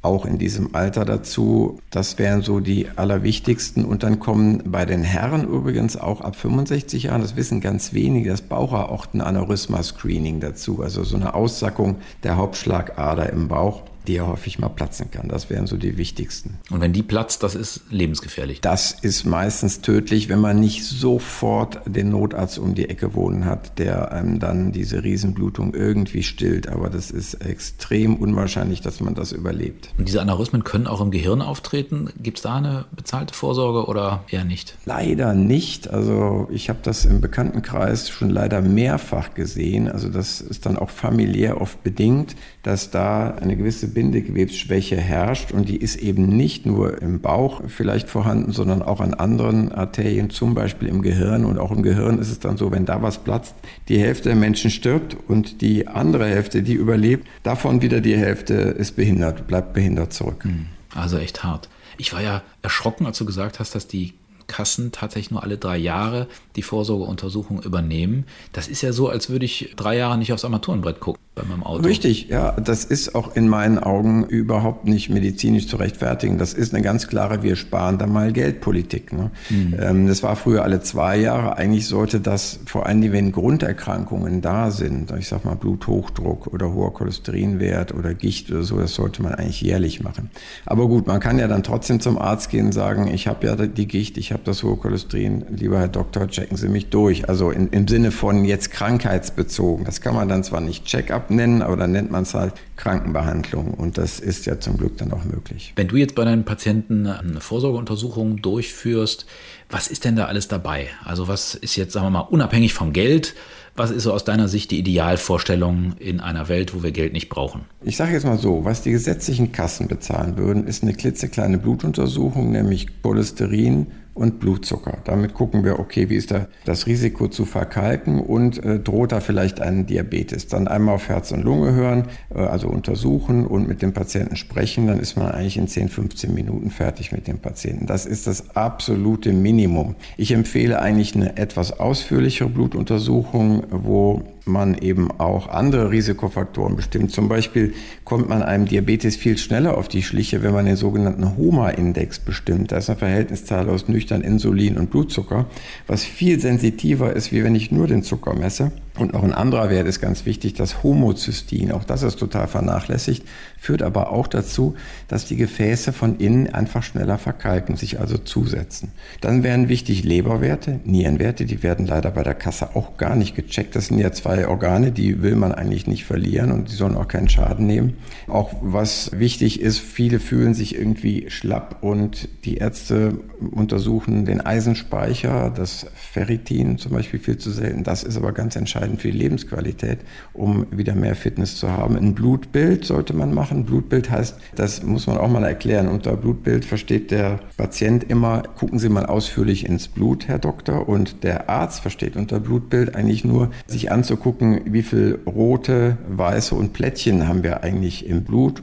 auch 0.00 0.26
in 0.26 0.38
diesem 0.38 0.74
Alter 0.74 1.04
dazu. 1.04 1.80
Das 1.90 2.18
wären 2.18 2.42
so 2.42 2.60
die 2.60 2.88
allerwichtigsten. 2.96 3.84
Und 3.84 4.02
dann 4.02 4.20
kommen 4.20 4.62
bei 4.66 4.84
den 4.84 5.02
Herren 5.02 5.44
übrigens 5.48 5.96
auch 5.96 6.20
ab 6.20 6.36
65 6.36 7.04
Jahren, 7.04 7.20
das 7.20 7.36
wissen 7.36 7.60
ganz 7.60 7.92
wenige, 7.92 8.30
das 8.30 8.42
Bauchaortenaneurysma-Screening 8.42 10.40
dazu. 10.40 10.82
Also 10.82 11.02
so 11.04 11.16
eine 11.16 11.34
Aussackung 11.34 11.96
der 12.22 12.36
Hauptschlagader 12.36 13.30
im 13.30 13.48
Bauch 13.48 13.82
die 14.08 14.14
ja 14.14 14.26
häufig 14.26 14.58
mal 14.58 14.68
platzen 14.68 15.10
kann. 15.10 15.28
Das 15.28 15.50
wären 15.50 15.66
so 15.66 15.76
die 15.76 15.98
wichtigsten. 15.98 16.58
Und 16.70 16.80
wenn 16.80 16.92
die 16.92 17.02
platzt, 17.02 17.42
das 17.42 17.54
ist 17.54 17.82
lebensgefährlich. 17.90 18.60
Das 18.60 18.92
ist 18.92 19.24
meistens 19.24 19.82
tödlich, 19.82 20.28
wenn 20.28 20.40
man 20.40 20.58
nicht 20.58 20.84
sofort 20.84 21.80
den 21.86 22.08
Notarzt 22.10 22.58
um 22.58 22.74
die 22.74 22.88
Ecke 22.88 23.14
wohnen 23.14 23.44
hat, 23.44 23.78
der 23.78 24.12
einem 24.12 24.38
dann 24.38 24.72
diese 24.72 25.04
Riesenblutung 25.04 25.74
irgendwie 25.74 26.22
stillt. 26.22 26.68
Aber 26.68 26.88
das 26.88 27.10
ist 27.10 27.34
extrem 27.34 28.16
unwahrscheinlich, 28.16 28.80
dass 28.80 29.00
man 29.00 29.14
das 29.14 29.32
überlebt. 29.32 29.90
Und 29.98 30.08
diese 30.08 30.22
Aneurysmen 30.22 30.64
können 30.64 30.86
auch 30.86 31.02
im 31.02 31.10
Gehirn 31.10 31.42
auftreten. 31.42 32.08
Gibt 32.20 32.38
es 32.38 32.42
da 32.42 32.56
eine 32.56 32.86
bezahlte 32.96 33.34
Vorsorge 33.34 33.86
oder 33.86 34.24
eher 34.30 34.44
nicht? 34.44 34.74
Leider 34.86 35.34
nicht. 35.34 35.90
Also 35.90 36.48
ich 36.50 36.70
habe 36.70 36.78
das 36.82 37.04
im 37.04 37.20
Bekanntenkreis 37.20 38.08
schon 38.08 38.30
leider 38.30 38.62
mehrfach 38.62 39.34
gesehen. 39.34 39.88
Also 39.88 40.08
das 40.08 40.40
ist 40.40 40.64
dann 40.64 40.78
auch 40.78 40.90
familiär 40.90 41.60
oft 41.60 41.82
bedingt, 41.82 42.36
dass 42.62 42.90
da 42.90 43.34
eine 43.34 43.56
gewisse 43.56 43.88
Bindegewebsschwäche 43.98 44.96
herrscht 44.96 45.50
und 45.50 45.68
die 45.68 45.76
ist 45.76 45.96
eben 45.96 46.28
nicht 46.28 46.66
nur 46.66 47.02
im 47.02 47.20
Bauch 47.20 47.62
vielleicht 47.66 48.08
vorhanden, 48.08 48.52
sondern 48.52 48.80
auch 48.80 49.00
an 49.00 49.12
anderen 49.12 49.72
Arterien, 49.72 50.30
zum 50.30 50.54
Beispiel 50.54 50.86
im 50.86 51.02
Gehirn. 51.02 51.44
Und 51.44 51.58
auch 51.58 51.72
im 51.72 51.82
Gehirn 51.82 52.20
ist 52.20 52.30
es 52.30 52.38
dann 52.38 52.56
so, 52.56 52.70
wenn 52.70 52.86
da 52.86 53.02
was 53.02 53.18
platzt, 53.18 53.56
die 53.88 53.98
Hälfte 53.98 54.28
der 54.28 54.36
Menschen 54.36 54.70
stirbt 54.70 55.16
und 55.26 55.62
die 55.62 55.88
andere 55.88 56.26
Hälfte, 56.26 56.62
die 56.62 56.74
überlebt, 56.74 57.26
davon 57.42 57.82
wieder 57.82 58.00
die 58.00 58.16
Hälfte 58.16 58.54
ist 58.54 58.94
behindert, 58.94 59.48
bleibt 59.48 59.72
behindert 59.72 60.12
zurück. 60.12 60.44
Hm. 60.44 60.66
Also 60.94 61.18
echt 61.18 61.42
hart. 61.42 61.68
Ich 61.96 62.12
war 62.12 62.22
ja 62.22 62.42
erschrocken, 62.62 63.04
als 63.04 63.18
du 63.18 63.24
gesagt 63.24 63.58
hast, 63.58 63.74
dass 63.74 63.88
die 63.88 64.14
Kassen 64.46 64.92
tatsächlich 64.92 65.32
nur 65.32 65.42
alle 65.42 65.58
drei 65.58 65.76
Jahre 65.76 66.28
die 66.54 66.62
Vorsorgeuntersuchung 66.62 67.60
übernehmen. 67.64 68.26
Das 68.52 68.68
ist 68.68 68.80
ja 68.80 68.92
so, 68.92 69.08
als 69.08 69.28
würde 69.28 69.44
ich 69.44 69.74
drei 69.74 69.96
Jahre 69.96 70.16
nicht 70.16 70.32
aufs 70.32 70.44
Armaturenbrett 70.44 71.00
gucken 71.00 71.20
bei 71.38 71.48
meinem 71.48 71.62
Auto. 71.62 71.84
Richtig, 71.84 72.28
ja, 72.28 72.52
das 72.52 72.84
ist 72.84 73.14
auch 73.14 73.36
in 73.36 73.48
meinen 73.48 73.78
Augen 73.78 74.24
überhaupt 74.24 74.86
nicht 74.86 75.08
medizinisch 75.08 75.68
zu 75.68 75.76
rechtfertigen. 75.76 76.38
Das 76.38 76.52
ist 76.52 76.74
eine 76.74 76.82
ganz 76.82 77.06
klare, 77.08 77.42
wir 77.42 77.56
sparen 77.56 77.98
da 77.98 78.06
mal 78.06 78.32
Geldpolitik. 78.32 79.12
Ne? 79.12 79.30
Mhm. 79.50 80.06
das 80.06 80.22
war 80.22 80.36
früher 80.36 80.62
alle 80.62 80.80
zwei 80.80 81.16
Jahre. 81.18 81.56
Eigentlich 81.56 81.86
sollte 81.86 82.20
das 82.20 82.60
vor 82.66 82.86
allem, 82.86 82.98
wenn 83.12 83.32
Grunderkrankungen 83.32 84.40
da 84.40 84.70
sind, 84.70 85.12
ich 85.18 85.28
sag 85.28 85.44
mal 85.44 85.54
Bluthochdruck 85.54 86.48
oder 86.48 86.72
hoher 86.72 86.92
Cholesterinwert 86.92 87.94
oder 87.94 88.14
Gicht 88.14 88.50
oder 88.50 88.62
so, 88.62 88.78
das 88.78 88.94
sollte 88.94 89.22
man 89.22 89.34
eigentlich 89.34 89.60
jährlich 89.60 90.02
machen. 90.02 90.30
Aber 90.66 90.88
gut, 90.88 91.06
man 91.06 91.20
kann 91.20 91.38
ja 91.38 91.46
dann 91.46 91.62
trotzdem 91.62 92.00
zum 92.00 92.18
Arzt 92.18 92.50
gehen 92.50 92.66
und 92.66 92.72
sagen, 92.72 93.06
ich 93.06 93.28
habe 93.28 93.46
ja 93.46 93.56
die 93.56 93.86
Gicht, 93.86 94.18
ich 94.18 94.32
habe 94.32 94.42
das 94.44 94.62
hohe 94.62 94.76
Cholesterin, 94.76 95.44
lieber 95.50 95.78
Herr 95.78 95.88
Doktor, 95.88 96.28
checken 96.28 96.56
Sie 96.56 96.68
mich 96.68 96.88
durch. 96.88 97.28
Also 97.28 97.50
in, 97.50 97.68
im 97.68 97.86
Sinne 97.86 98.10
von 98.10 98.44
jetzt 98.44 98.70
krankheitsbezogen. 98.70 99.84
Das 99.84 100.00
kann 100.00 100.14
man 100.14 100.28
dann 100.28 100.42
zwar 100.42 100.60
nicht 100.60 100.84
Check-up 100.84 101.27
nennen, 101.30 101.62
aber 101.62 101.76
dann 101.76 101.92
nennt 101.92 102.10
man 102.10 102.22
es 102.22 102.34
halt 102.34 102.54
Krankenbehandlung 102.76 103.74
und 103.74 103.98
das 103.98 104.20
ist 104.20 104.46
ja 104.46 104.60
zum 104.60 104.76
Glück 104.76 104.96
dann 104.98 105.12
auch 105.12 105.24
möglich. 105.24 105.72
Wenn 105.76 105.88
du 105.88 105.96
jetzt 105.96 106.14
bei 106.14 106.24
deinen 106.24 106.44
Patienten 106.44 107.06
eine 107.06 107.40
Vorsorgeuntersuchung 107.40 108.42
durchführst, 108.42 109.26
was 109.70 109.88
ist 109.88 110.04
denn 110.04 110.16
da 110.16 110.26
alles 110.26 110.48
dabei? 110.48 110.88
Also 111.04 111.28
was 111.28 111.54
ist 111.54 111.76
jetzt, 111.76 111.92
sagen 111.92 112.06
wir 112.06 112.10
mal, 112.10 112.20
unabhängig 112.20 112.74
vom 112.74 112.92
Geld, 112.92 113.34
was 113.76 113.90
ist 113.90 114.02
so 114.02 114.12
aus 114.12 114.24
deiner 114.24 114.48
Sicht 114.48 114.72
die 114.72 114.78
Idealvorstellung 114.80 115.94
in 115.98 116.20
einer 116.20 116.48
Welt, 116.48 116.74
wo 116.74 116.82
wir 116.82 116.90
Geld 116.90 117.12
nicht 117.12 117.28
brauchen? 117.28 117.62
Ich 117.82 117.96
sage 117.96 118.12
jetzt 118.12 118.24
mal 118.24 118.38
so, 118.38 118.64
was 118.64 118.82
die 118.82 118.90
gesetzlichen 118.90 119.52
Kassen 119.52 119.86
bezahlen 119.86 120.36
würden, 120.36 120.66
ist 120.66 120.82
eine 120.82 120.94
klitzekleine 120.94 121.58
Blutuntersuchung, 121.58 122.50
nämlich 122.50 122.88
Cholesterin, 123.02 123.86
und 124.18 124.40
Blutzucker. 124.40 124.98
Damit 125.04 125.34
gucken 125.34 125.64
wir, 125.64 125.78
okay, 125.78 126.10
wie 126.10 126.16
ist 126.16 126.32
da 126.32 126.48
das 126.64 126.86
Risiko 126.86 127.28
zu 127.28 127.44
verkalken 127.44 128.20
und 128.20 128.62
äh, 128.64 128.80
droht 128.80 129.12
da 129.12 129.20
vielleicht 129.20 129.60
ein 129.60 129.86
Diabetes. 129.86 130.48
Dann 130.48 130.66
einmal 130.66 130.96
auf 130.96 131.08
Herz 131.08 131.30
und 131.30 131.42
Lunge 131.44 131.72
hören, 131.72 132.08
äh, 132.34 132.40
also 132.40 132.68
untersuchen 132.68 133.46
und 133.46 133.68
mit 133.68 133.80
dem 133.80 133.92
Patienten 133.92 134.36
sprechen, 134.36 134.88
dann 134.88 134.98
ist 134.98 135.16
man 135.16 135.30
eigentlich 135.30 135.56
in 135.56 135.68
10, 135.68 135.88
15 135.88 136.34
Minuten 136.34 136.70
fertig 136.70 137.12
mit 137.12 137.28
dem 137.28 137.38
Patienten. 137.38 137.86
Das 137.86 138.06
ist 138.06 138.26
das 138.26 138.56
absolute 138.56 139.32
Minimum. 139.32 139.94
Ich 140.16 140.32
empfehle 140.32 140.80
eigentlich 140.80 141.14
eine 141.14 141.36
etwas 141.36 141.78
ausführlichere 141.78 142.48
Blutuntersuchung, 142.48 143.64
wo 143.70 144.22
man 144.48 144.76
eben 144.78 145.10
auch 145.12 145.48
andere 145.48 145.90
Risikofaktoren 145.90 146.74
bestimmt. 146.74 147.10
Zum 147.12 147.28
Beispiel 147.28 147.74
kommt 148.04 148.28
man 148.28 148.42
einem 148.42 148.64
Diabetes 148.64 149.16
viel 149.16 149.36
schneller 149.36 149.76
auf 149.76 149.88
die 149.88 150.02
Schliche, 150.02 150.42
wenn 150.42 150.52
man 150.52 150.66
den 150.66 150.76
sogenannten 150.76 151.36
HOMA-Index 151.36 152.20
bestimmt. 152.20 152.72
Das 152.72 152.84
ist 152.84 152.90
eine 152.90 152.98
Verhältniszahl 152.98 153.68
aus 153.68 153.88
nüchtern 153.88 154.07
Insulin 154.16 154.76
und 154.76 154.90
Blutzucker, 154.90 155.46
was 155.86 156.04
viel 156.04 156.40
sensitiver 156.40 157.14
ist, 157.14 157.32
wie 157.32 157.44
wenn 157.44 157.54
ich 157.54 157.70
nur 157.70 157.86
den 157.86 158.02
Zucker 158.02 158.34
messe. 158.34 158.72
Und 158.98 159.12
noch 159.12 159.22
ein 159.22 159.32
anderer 159.32 159.70
Wert 159.70 159.86
ist 159.86 160.00
ganz 160.00 160.26
wichtig, 160.26 160.54
das 160.54 160.82
Homozystein. 160.82 161.70
Auch 161.70 161.84
das 161.84 162.02
ist 162.02 162.18
total 162.18 162.48
vernachlässigt, 162.48 163.24
führt 163.56 163.82
aber 163.82 164.10
auch 164.10 164.26
dazu, 164.26 164.74
dass 165.06 165.24
die 165.24 165.36
Gefäße 165.36 165.92
von 165.92 166.18
innen 166.18 166.52
einfach 166.52 166.82
schneller 166.82 167.16
verkalken, 167.16 167.76
sich 167.76 168.00
also 168.00 168.18
zusetzen. 168.18 168.90
Dann 169.20 169.44
wären 169.44 169.68
wichtig 169.68 170.02
Leberwerte, 170.02 170.80
Nierenwerte, 170.84 171.44
die 171.44 171.62
werden 171.62 171.86
leider 171.86 172.10
bei 172.10 172.24
der 172.24 172.34
Kasse 172.34 172.74
auch 172.74 172.96
gar 172.96 173.14
nicht 173.14 173.36
gecheckt. 173.36 173.76
Das 173.76 173.86
sind 173.86 174.00
ja 174.00 174.10
zwei 174.10 174.48
Organe, 174.48 174.90
die 174.90 175.22
will 175.22 175.36
man 175.36 175.52
eigentlich 175.52 175.86
nicht 175.86 176.04
verlieren 176.04 176.50
und 176.50 176.70
die 176.70 176.74
sollen 176.74 176.96
auch 176.96 177.08
keinen 177.08 177.28
Schaden 177.28 177.66
nehmen. 177.66 177.98
Auch 178.26 178.52
was 178.60 179.12
wichtig 179.14 179.60
ist, 179.60 179.78
viele 179.78 180.18
fühlen 180.18 180.54
sich 180.54 180.74
irgendwie 180.74 181.30
schlapp 181.30 181.82
und 181.82 182.28
die 182.44 182.56
Ärzte 182.56 183.20
untersuchen 183.52 184.24
den 184.24 184.40
Eisenspeicher, 184.40 185.52
das 185.54 185.86
Ferritin 185.94 186.78
zum 186.78 186.92
Beispiel 186.92 187.20
viel 187.20 187.38
zu 187.38 187.50
selten. 187.50 187.84
Das 187.84 188.02
ist 188.02 188.16
aber 188.16 188.32
ganz 188.32 188.56
entscheidend 188.56 188.87
entscheidend 188.88 189.00
für 189.00 189.10
die 189.10 189.18
Lebensqualität, 189.18 189.98
um 190.32 190.66
wieder 190.70 190.94
mehr 190.94 191.14
Fitness 191.14 191.56
zu 191.56 191.70
haben. 191.70 191.96
Ein 191.96 192.14
Blutbild 192.14 192.84
sollte 192.84 193.14
man 193.14 193.34
machen. 193.34 193.64
Blutbild 193.64 194.10
heißt, 194.10 194.36
das 194.54 194.82
muss 194.82 195.06
man 195.06 195.18
auch 195.18 195.28
mal 195.28 195.44
erklären. 195.44 195.88
Unter 195.88 196.16
Blutbild 196.16 196.64
versteht 196.64 197.10
der 197.10 197.40
Patient 197.56 198.04
immer, 198.04 198.42
gucken 198.42 198.78
Sie 198.78 198.88
mal 198.88 199.06
ausführlich 199.06 199.66
ins 199.66 199.88
Blut, 199.88 200.28
Herr 200.28 200.38
Doktor. 200.38 200.88
Und 200.88 201.22
der 201.24 201.48
Arzt 201.48 201.80
versteht 201.80 202.16
unter 202.16 202.40
Blutbild 202.40 202.94
eigentlich 202.94 203.24
nur, 203.24 203.50
sich 203.66 203.90
anzugucken, 203.90 204.60
wie 204.66 204.82
viel 204.82 205.18
rote, 205.26 205.98
weiße 206.08 206.54
und 206.54 206.72
Plättchen 206.72 207.28
haben 207.28 207.42
wir 207.42 207.62
eigentlich 207.62 208.06
im 208.06 208.24
Blut. 208.24 208.62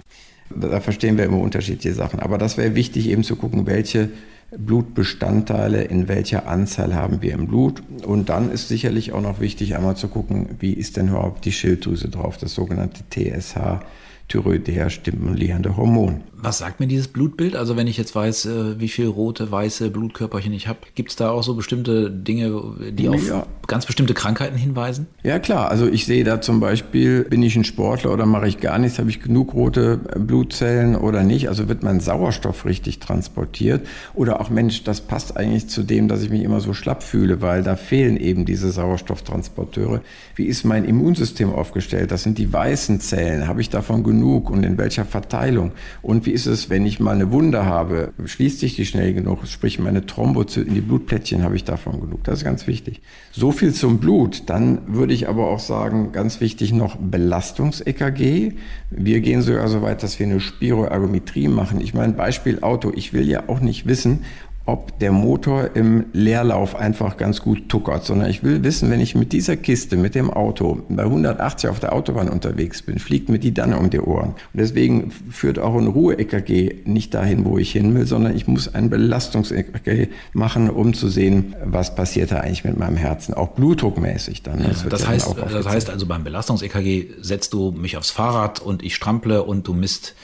Da 0.49 0.79
verstehen 0.79 1.17
wir 1.17 1.25
immer 1.25 1.39
unterschiedliche 1.39 1.95
Sachen. 1.95 2.19
Aber 2.19 2.37
das 2.37 2.57
wäre 2.57 2.75
wichtig, 2.75 3.09
eben 3.09 3.23
zu 3.23 3.35
gucken, 3.35 3.65
welche 3.65 4.09
Blutbestandteile 4.57 5.83
in 5.83 6.07
welcher 6.07 6.47
Anzahl 6.47 6.95
haben 6.95 7.21
wir 7.21 7.33
im 7.33 7.47
Blut. 7.47 7.81
Und 8.05 8.29
dann 8.29 8.51
ist 8.51 8.67
sicherlich 8.67 9.13
auch 9.13 9.21
noch 9.21 9.39
wichtig, 9.39 9.75
einmal 9.75 9.95
zu 9.95 10.07
gucken, 10.07 10.49
wie 10.59 10.73
ist 10.73 10.97
denn 10.97 11.09
überhaupt 11.09 11.45
die 11.45 11.51
Schilddrüse 11.51 12.09
drauf, 12.09 12.37
das 12.37 12.53
sogenannte 12.53 13.03
TSH. 13.09 13.81
Thyroidea 14.27 14.89
stimulierende 14.89 15.77
Hormon. 15.77 16.21
Was 16.45 16.59
sagt 16.59 16.79
mir 16.79 16.85
dieses 16.85 17.07
Blutbild? 17.07 17.55
Also 17.55 17.75
wenn 17.75 17.87
ich 17.87 17.97
jetzt 17.97 18.13
weiß, 18.13 18.45
äh, 18.45 18.79
wie 18.79 18.87
viel 18.87 19.07
rote, 19.07 19.51
weiße 19.51 19.89
Blutkörperchen 19.89 20.53
ich 20.53 20.67
habe, 20.67 20.77
gibt 20.93 21.09
es 21.09 21.15
da 21.15 21.31
auch 21.31 21.41
so 21.41 21.55
bestimmte 21.55 22.11
Dinge, 22.11 22.61
die 22.91 23.09
auf 23.09 23.27
ja. 23.27 23.47
ganz 23.65 23.87
bestimmte 23.87 24.13
Krankheiten 24.13 24.55
hinweisen? 24.55 25.07
Ja 25.23 25.39
klar, 25.39 25.71
also 25.71 25.87
ich 25.87 26.05
sehe 26.05 26.23
da 26.23 26.41
zum 26.41 26.59
Beispiel, 26.59 27.23
bin 27.23 27.41
ich 27.41 27.55
ein 27.55 27.63
Sportler 27.63 28.13
oder 28.13 28.27
mache 28.27 28.47
ich 28.47 28.59
gar 28.59 28.77
nichts, 28.77 28.99
habe 28.99 29.09
ich 29.09 29.21
genug 29.21 29.55
rote 29.55 29.97
Blutzellen 29.97 30.95
oder 30.95 31.23
nicht? 31.23 31.49
Also 31.49 31.67
wird 31.67 31.81
mein 31.81 31.99
Sauerstoff 31.99 32.65
richtig 32.65 32.99
transportiert? 32.99 33.87
Oder 34.13 34.39
auch 34.39 34.51
Mensch, 34.51 34.83
das 34.83 35.01
passt 35.01 35.35
eigentlich 35.37 35.67
zu 35.67 35.81
dem, 35.81 36.07
dass 36.07 36.21
ich 36.21 36.29
mich 36.29 36.43
immer 36.43 36.59
so 36.59 36.75
schlapp 36.75 37.01
fühle, 37.01 37.41
weil 37.41 37.63
da 37.63 37.75
fehlen 37.75 38.17
eben 38.17 38.45
diese 38.45 38.69
Sauerstofftransporteure. 38.69 40.01
Wie 40.35 40.45
ist 40.45 40.63
mein 40.63 40.85
Immunsystem 40.85 41.51
aufgestellt? 41.51 42.11
Das 42.11 42.21
sind 42.21 42.37
die 42.37 42.53
weißen 42.53 42.99
Zellen. 42.99 43.47
Habe 43.47 43.61
ich 43.61 43.71
davon 43.71 44.03
genug 44.03 44.51
und 44.51 44.63
in 44.63 44.77
welcher 44.77 45.05
Verteilung? 45.05 45.71
Und 46.03 46.27
wie 46.27 46.34
ist 46.35 46.47
es, 46.47 46.69
wenn 46.69 46.85
ich 46.85 46.99
mal 46.99 47.15
eine 47.15 47.31
Wunde 47.31 47.65
habe? 47.65 48.11
Schließt 48.25 48.59
sich 48.59 48.75
die 48.75 48.85
schnell 48.85 49.13
genug? 49.13 49.47
Sprich, 49.47 49.79
meine 49.79 50.05
Thrombozyten, 50.05 50.73
die 50.73 50.81
Blutplättchen, 50.81 51.43
habe 51.43 51.55
ich 51.55 51.63
davon 51.63 52.01
genug? 52.01 52.25
Das 52.25 52.39
ist 52.39 52.43
ganz 52.43 52.67
wichtig. 52.67 53.01
So 53.31 53.53
viel 53.53 53.73
zum 53.73 53.99
Blut. 53.99 54.43
Dann 54.47 54.81
würde 54.87 55.13
ich 55.13 55.29
aber 55.29 55.47
auch 55.47 55.59
sagen, 55.59 56.11
ganz 56.11 56.41
wichtig 56.41 56.73
noch 56.73 56.97
Belastungs-EKG. 56.97 58.51
Wir 58.91 59.21
gehen 59.21 59.41
sogar 59.41 59.69
so 59.69 59.81
weit, 59.81 60.03
dass 60.03 60.19
wir 60.19 60.25
eine 60.25 60.41
Spiroergometrie 60.41 61.47
machen. 61.47 61.79
Ich 61.79 61.93
meine, 61.93 62.11
Beispiel 62.11 62.59
Auto. 62.59 62.91
Ich 62.93 63.13
will 63.13 63.27
ja 63.29 63.47
auch 63.47 63.61
nicht 63.61 63.87
wissen, 63.87 64.25
ob 64.67 64.97
der 64.99 65.11
Motor 65.11 65.75
im 65.75 66.05
Leerlauf 66.13 66.75
einfach 66.75 67.17
ganz 67.17 67.41
gut 67.41 67.69
tuckert, 67.69 68.03
sondern 68.03 68.29
ich 68.29 68.43
will 68.43 68.63
wissen, 68.63 68.89
wenn 68.89 68.99
ich 68.99 69.13
mit 69.13 69.31
dieser 69.31 69.57
Kiste, 69.57 69.95
mit 69.95 70.15
dem 70.15 70.31
Auto 70.31 70.81
bei 70.89 71.03
180 71.03 71.69
auf 71.69 71.79
der 71.79 71.93
Autobahn 71.93 72.29
unterwegs 72.29 72.81
bin, 72.81 72.97
fliegt 72.97 73.29
mir 73.29 73.37
die 73.37 73.53
dann 73.53 73.73
um 73.75 73.91
die 73.91 73.99
Ohren. 73.99 74.29
Und 74.29 74.35
deswegen 74.53 75.11
führt 75.11 75.59
auch 75.59 75.75
ein 75.75 75.85
Ruhe-EKG 75.85 76.83
nicht 76.85 77.13
dahin, 77.13 77.45
wo 77.45 77.59
ich 77.59 77.71
hin 77.71 77.93
will, 77.93 78.07
sondern 78.07 78.35
ich 78.35 78.47
muss 78.47 78.73
ein 78.73 78.89
Belastungs-EKG 78.89 80.07
machen, 80.33 80.71
um 80.71 80.95
zu 80.95 81.09
sehen, 81.09 81.55
was 81.63 81.93
passiert 81.93 82.31
da 82.31 82.39
eigentlich 82.39 82.63
mit 82.63 82.79
meinem 82.79 82.97
Herzen, 82.97 83.35
auch 83.35 83.49
blutdruckmäßig 83.49 84.41
dann. 84.41 84.63
Das, 84.63 84.81
ja, 84.81 84.89
das 84.89 85.07
heißt, 85.07 85.35
das 85.37 85.67
heißt 85.67 85.89
also 85.91 86.07
beim 86.07 86.23
Belastungs-EKG 86.23 87.21
setzt 87.21 87.53
du 87.53 87.71
mich 87.71 87.97
aufs 87.97 88.09
Fahrrad 88.09 88.61
und 88.61 88.83
ich 88.83 88.95
strample 88.95 89.43
und 89.43 89.67
du 89.67 89.73
misst 89.73 90.15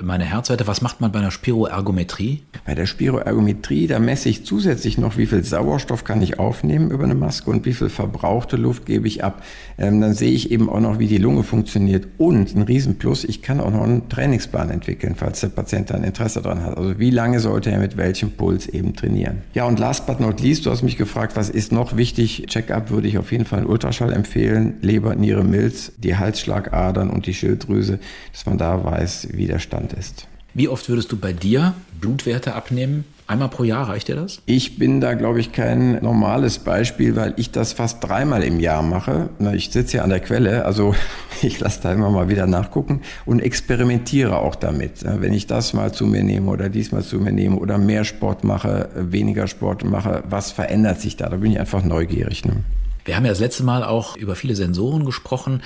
meine 0.00 0.24
Herzwerte. 0.24 0.66
Was 0.66 0.82
macht 0.82 1.00
man 1.00 1.10
bei 1.12 1.18
einer 1.18 1.30
Spiroergometrie? 1.30 2.42
Bei 2.64 2.74
der 2.74 2.86
Spiroergometrie, 2.86 3.86
da 3.86 3.98
messe 3.98 4.28
ich 4.28 4.44
zusätzlich 4.44 4.98
noch, 4.98 5.16
wie 5.16 5.26
viel 5.26 5.42
Sauerstoff 5.42 6.04
kann 6.04 6.22
ich 6.22 6.38
aufnehmen 6.38 6.90
über 6.90 7.04
eine 7.04 7.14
Maske 7.14 7.50
und 7.50 7.66
wie 7.66 7.72
viel 7.72 7.88
verbrauchte 7.88 8.56
Luft 8.56 8.86
gebe 8.86 9.08
ich 9.08 9.24
ab. 9.24 9.42
Ähm, 9.78 10.00
dann 10.00 10.14
sehe 10.14 10.30
ich 10.30 10.50
eben 10.50 10.68
auch 10.68 10.80
noch, 10.80 10.98
wie 10.98 11.08
die 11.08 11.18
Lunge 11.18 11.42
funktioniert. 11.42 12.06
Und 12.18 12.54
ein 12.54 12.62
Riesenplus, 12.62 13.24
ich 13.24 13.42
kann 13.42 13.60
auch 13.60 13.70
noch 13.70 13.82
einen 13.82 14.08
Trainingsplan 14.08 14.70
entwickeln, 14.70 15.14
falls 15.16 15.40
der 15.40 15.48
Patient 15.48 15.90
da 15.90 15.94
ein 15.94 16.04
Interesse 16.04 16.42
daran 16.42 16.62
hat. 16.62 16.76
Also 16.76 16.98
wie 16.98 17.10
lange 17.10 17.40
sollte 17.40 17.70
er 17.70 17.78
mit 17.78 17.96
welchem 17.96 18.30
Puls 18.32 18.68
eben 18.68 18.94
trainieren? 18.94 19.38
Ja, 19.54 19.64
und 19.64 19.78
last 19.78 20.06
but 20.06 20.20
not 20.20 20.40
least, 20.40 20.66
du 20.66 20.70
hast 20.70 20.82
mich 20.82 20.96
gefragt, 20.96 21.36
was 21.36 21.50
ist 21.50 21.72
noch 21.72 21.96
wichtig? 21.96 22.44
Check-up 22.46 22.90
würde 22.90 23.08
ich 23.08 23.18
auf 23.18 23.32
jeden 23.32 23.44
Fall 23.44 23.60
einen 23.60 23.68
Ultraschall 23.68 24.12
empfehlen. 24.12 24.74
Leber, 24.82 25.16
Niere, 25.16 25.44
Milz, 25.44 25.92
die 25.98 26.16
Halsschlagadern 26.16 27.10
und 27.10 27.26
die 27.26 27.34
Schilddrüse, 27.34 27.98
dass 28.32 28.46
man 28.46 28.58
da 28.58 28.84
weiß, 28.84 29.28
wie 29.32 29.46
der 29.46 29.58
Stand 29.58 29.79
Zustand 29.80 29.92
ist. 29.92 30.26
Wie 30.52 30.68
oft 30.68 30.88
würdest 30.88 31.12
du 31.12 31.16
bei 31.16 31.32
dir 31.32 31.74
Blutwerte 32.00 32.54
abnehmen? 32.54 33.04
Einmal 33.28 33.48
pro 33.48 33.62
Jahr 33.62 33.88
reicht 33.88 34.08
dir 34.08 34.16
das? 34.16 34.42
Ich 34.46 34.78
bin 34.78 35.00
da, 35.00 35.14
glaube 35.14 35.38
ich, 35.38 35.52
kein 35.52 36.02
normales 36.02 36.58
Beispiel, 36.58 37.14
weil 37.14 37.34
ich 37.36 37.52
das 37.52 37.72
fast 37.72 38.02
dreimal 38.02 38.42
im 38.42 38.58
Jahr 38.58 38.82
mache. 38.82 39.30
Ich 39.54 39.70
sitze 39.70 39.98
ja 39.98 40.02
an 40.02 40.10
der 40.10 40.18
Quelle, 40.18 40.64
also 40.64 40.96
ich 41.42 41.60
lasse 41.60 41.82
da 41.82 41.92
immer 41.92 42.10
mal 42.10 42.28
wieder 42.28 42.48
nachgucken 42.48 43.02
und 43.26 43.38
experimentiere 43.38 44.36
auch 44.40 44.56
damit. 44.56 45.04
Wenn 45.04 45.32
ich 45.32 45.46
das 45.46 45.72
mal 45.72 45.92
zu 45.92 46.06
mir 46.06 46.24
nehme 46.24 46.50
oder 46.50 46.68
diesmal 46.68 47.04
zu 47.04 47.20
mir 47.20 47.32
nehme 47.32 47.56
oder 47.56 47.78
mehr 47.78 48.02
Sport 48.02 48.42
mache, 48.42 48.88
weniger 48.96 49.46
Sport 49.46 49.84
mache, 49.84 50.24
was 50.28 50.50
verändert 50.50 51.00
sich 51.00 51.16
da? 51.16 51.28
Da 51.28 51.36
bin 51.36 51.52
ich 51.52 51.60
einfach 51.60 51.84
neugierig. 51.84 52.44
Ne? 52.44 52.56
Wir 53.04 53.14
haben 53.14 53.24
ja 53.24 53.30
das 53.30 53.40
letzte 53.40 53.62
Mal 53.62 53.84
auch 53.84 54.16
über 54.16 54.34
viele 54.34 54.56
Sensoren 54.56 55.04
gesprochen. 55.04 55.62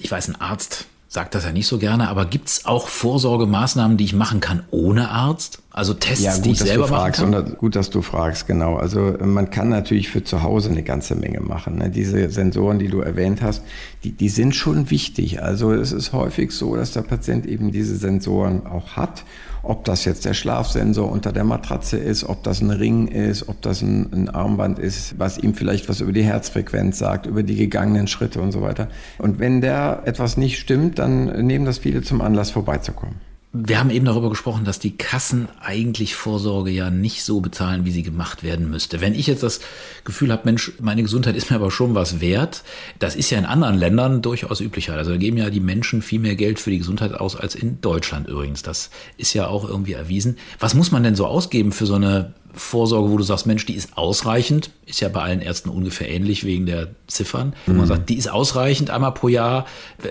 Ich 0.00 0.10
weiß, 0.10 0.28
ein 0.28 0.40
Arzt 0.40 0.88
sagt 1.08 1.34
das 1.34 1.44
ja 1.44 1.52
nicht 1.52 1.66
so 1.66 1.78
gerne, 1.78 2.08
aber 2.08 2.24
gibt 2.24 2.48
es 2.48 2.66
auch 2.66 2.88
Vorsorgemaßnahmen, 2.88 3.96
die 3.96 4.04
ich 4.04 4.14
machen 4.14 4.40
kann 4.40 4.64
ohne 4.70 5.10
Arzt? 5.10 5.62
Also 5.70 5.94
Tests, 5.94 6.24
ja, 6.24 6.34
gut, 6.34 6.44
die 6.44 6.50
ich 6.52 6.58
dass 6.58 6.68
selber 6.68 6.86
du 6.86 6.94
fragst, 6.94 7.20
machen 7.20 7.32
kann? 7.32 7.56
gut, 7.58 7.76
dass 7.76 7.90
du 7.90 8.02
fragst, 8.02 8.46
genau. 8.46 8.76
Also 8.76 9.14
man 9.22 9.50
kann 9.50 9.68
natürlich 9.68 10.08
für 10.08 10.24
zu 10.24 10.42
Hause 10.42 10.70
eine 10.70 10.82
ganze 10.82 11.14
Menge 11.14 11.40
machen. 11.40 11.76
Ne? 11.76 11.90
Diese 11.90 12.28
Sensoren, 12.30 12.78
die 12.78 12.88
du 12.88 13.00
erwähnt 13.00 13.42
hast, 13.42 13.62
die, 14.02 14.12
die 14.12 14.28
sind 14.28 14.56
schon 14.56 14.90
wichtig. 14.90 15.42
Also 15.42 15.72
es 15.72 15.92
ist 15.92 16.12
häufig 16.12 16.52
so, 16.52 16.76
dass 16.76 16.92
der 16.92 17.02
Patient 17.02 17.46
eben 17.46 17.72
diese 17.72 17.96
Sensoren 17.96 18.66
auch 18.66 18.96
hat 18.96 19.24
ob 19.68 19.84
das 19.84 20.04
jetzt 20.04 20.24
der 20.24 20.34
Schlafsensor 20.34 21.10
unter 21.10 21.32
der 21.32 21.44
Matratze 21.44 21.96
ist, 21.98 22.24
ob 22.24 22.42
das 22.42 22.60
ein 22.60 22.70
Ring 22.70 23.08
ist, 23.08 23.48
ob 23.48 23.60
das 23.62 23.82
ein, 23.82 24.12
ein, 24.12 24.28
Armband 24.28 24.78
ist, 24.78 25.18
was 25.18 25.38
ihm 25.38 25.54
vielleicht 25.54 25.88
was 25.88 26.00
über 26.00 26.12
die 26.12 26.22
Herzfrequenz 26.22 26.98
sagt, 26.98 27.26
über 27.26 27.42
die 27.42 27.56
gegangenen 27.56 28.06
Schritte 28.06 28.40
und 28.40 28.52
so 28.52 28.62
weiter. 28.62 28.88
Und 29.18 29.38
wenn 29.38 29.60
der 29.60 30.02
etwas 30.04 30.36
nicht 30.36 30.58
stimmt, 30.58 30.98
dann 30.98 31.46
nehmen 31.46 31.64
das 31.64 31.78
viele 31.78 32.02
zum 32.02 32.20
Anlass 32.20 32.50
vorbeizukommen. 32.50 33.16
Wir 33.58 33.78
haben 33.78 33.90
eben 33.90 34.04
darüber 34.04 34.28
gesprochen, 34.28 34.64
dass 34.64 34.78
die 34.78 34.96
Kassen 34.96 35.48
eigentlich 35.60 36.14
Vorsorge 36.14 36.70
ja 36.70 36.90
nicht 36.90 37.24
so 37.24 37.40
bezahlen, 37.40 37.84
wie 37.84 37.90
sie 37.90 38.02
gemacht 38.02 38.42
werden 38.42 38.68
müsste. 38.68 39.00
Wenn 39.00 39.14
ich 39.14 39.26
jetzt 39.26 39.42
das 39.42 39.60
Gefühl 40.04 40.30
habe, 40.30 40.42
Mensch, 40.44 40.72
meine 40.80 41.02
Gesundheit 41.02 41.36
ist 41.36 41.50
mir 41.50 41.56
aber 41.56 41.70
schon 41.70 41.94
was 41.94 42.20
wert, 42.20 42.62
das 42.98 43.16
ist 43.16 43.30
ja 43.30 43.38
in 43.38 43.46
anderen 43.46 43.78
Ländern 43.78 44.20
durchaus 44.20 44.60
üblicher. 44.60 44.94
Also 44.94 45.12
da 45.12 45.16
geben 45.16 45.38
ja 45.38 45.48
die 45.48 45.60
Menschen 45.60 46.02
viel 46.02 46.20
mehr 46.20 46.36
Geld 46.36 46.60
für 46.60 46.70
die 46.70 46.78
Gesundheit 46.78 47.14
aus 47.14 47.34
als 47.34 47.54
in 47.54 47.80
Deutschland 47.80 48.28
übrigens. 48.28 48.62
Das 48.62 48.90
ist 49.16 49.32
ja 49.32 49.46
auch 49.46 49.66
irgendwie 49.66 49.94
erwiesen. 49.94 50.36
Was 50.58 50.74
muss 50.74 50.92
man 50.92 51.02
denn 51.02 51.16
so 51.16 51.26
ausgeben 51.26 51.72
für 51.72 51.86
so 51.86 51.94
eine 51.94 52.34
Vorsorge, 52.56 53.10
wo 53.10 53.18
du 53.18 53.22
sagst, 53.22 53.46
Mensch, 53.46 53.66
die 53.66 53.74
ist 53.74 53.96
ausreichend, 53.98 54.70
ist 54.86 55.00
ja 55.00 55.08
bei 55.08 55.20
allen 55.20 55.40
Ärzten 55.40 55.68
ungefähr 55.68 56.08
ähnlich 56.08 56.44
wegen 56.44 56.64
der 56.64 56.88
Ziffern. 57.06 57.54
Wo 57.66 57.72
mhm. 57.72 57.78
man 57.78 57.86
sagt, 57.86 58.08
die 58.08 58.16
ist 58.16 58.28
ausreichend 58.28 58.88
einmal 58.90 59.12
pro 59.12 59.28
Jahr. 59.28 59.66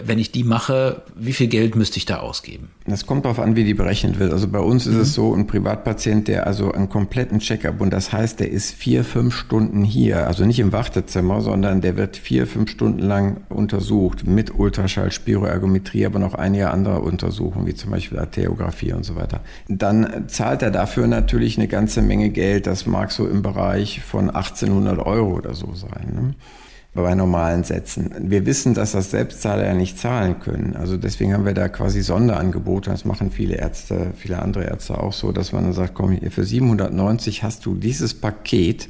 Wenn 0.06 0.20
ich 0.20 0.32
die 0.32 0.44
mache, 0.44 1.02
wie 1.16 1.34
viel 1.34 1.48
Geld 1.48 1.76
müsste 1.76 1.98
ich 1.98 2.06
da 2.06 2.20
ausgeben? 2.20 2.70
Das 2.86 3.08
kommt 3.08 3.26
darauf 3.36 3.48
an, 3.48 3.56
wie 3.56 3.64
die 3.64 3.74
berechnet 3.74 4.20
wird. 4.20 4.32
Also 4.32 4.48
bei 4.48 4.60
uns 4.60 4.88
ist 4.88 4.96
mhm. 4.96 5.02
es 5.02 5.14
so, 5.14 5.34
ein 5.34 5.48
Privatpatient, 5.48 6.28
der 6.28 6.48
also 6.48 6.72
einen 6.72 6.90
kompletten 6.90 7.40
Checkup 7.40 7.82
und 7.82 7.92
das 7.92 8.12
heißt, 8.12 8.40
der 8.40 8.52
ist 8.52 8.74
vier, 8.74 9.04
fünf 9.04 9.36
Stunden 9.36 9.84
hier, 9.84 10.28
also 10.28 10.46
nicht 10.46 10.60
im 10.60 10.72
Wartezimmer, 10.72 11.42
sondern 11.42 11.82
der 11.82 11.98
wird 11.98 12.18
vier, 12.18 12.48
fünf 12.48 12.70
Stunden 12.70 13.00
lang 13.00 13.38
untersucht 13.50 14.26
mit 14.26 14.58
Ultraschall, 14.58 15.12
Spiroergometrie, 15.12 16.06
aber 16.06 16.20
noch 16.20 16.34
einige 16.34 16.72
andere 16.72 17.02
Untersuchungen, 17.02 17.68
wie 17.68 17.76
zum 17.76 17.92
Beispiel 17.92 18.20
Arteriographie 18.20 18.94
und 18.94 19.04
so 19.04 19.16
weiter. 19.16 19.42
Dann 19.68 20.26
zahlt 20.28 20.62
er 20.62 20.72
dafür 20.72 21.08
natürlich 21.08 21.58
eine 21.58 21.68
ganze 21.68 22.02
Menge 22.02 22.30
Geld, 22.30 22.68
das 22.68 22.86
mag 22.86 23.12
so 23.12 23.28
im 23.28 23.42
Bereich 23.42 24.02
von 24.02 24.30
1800 24.30 25.00
Euro 25.06 25.36
oder 25.36 25.54
so 25.54 25.74
sein. 25.74 26.08
Ne? 26.14 26.34
Bei 27.04 27.14
normalen 27.14 27.64
Sätzen. 27.64 28.12
Wir 28.20 28.46
wissen, 28.46 28.74
dass 28.74 28.94
das 28.94 29.12
Selbstzahler 29.12 29.66
ja 29.66 29.74
nicht 29.74 30.00
zahlen 30.00 30.40
können. 30.40 30.76
Also 30.76 30.96
deswegen 30.98 31.34
haben 31.34 31.46
wir 31.46 31.54
da 31.54 31.68
quasi 31.68 32.02
Sonderangebote. 32.02 32.90
Das 32.90 33.04
machen 33.04 33.32
viele 33.32 33.56
Ärzte, 33.56 34.14
viele 34.16 34.42
andere 34.42 34.64
Ärzte 34.64 34.98
auch 34.98 35.14
so, 35.14 35.32
dass 35.32 35.52
man 35.52 35.66
dann 35.66 35.74
sagt, 35.74 35.94
komm, 35.94 36.18
für 36.30 36.46
790 36.46 37.44
hast 37.44 37.66
du 37.66 37.76
dieses 37.76 38.14
Paket 38.14 38.88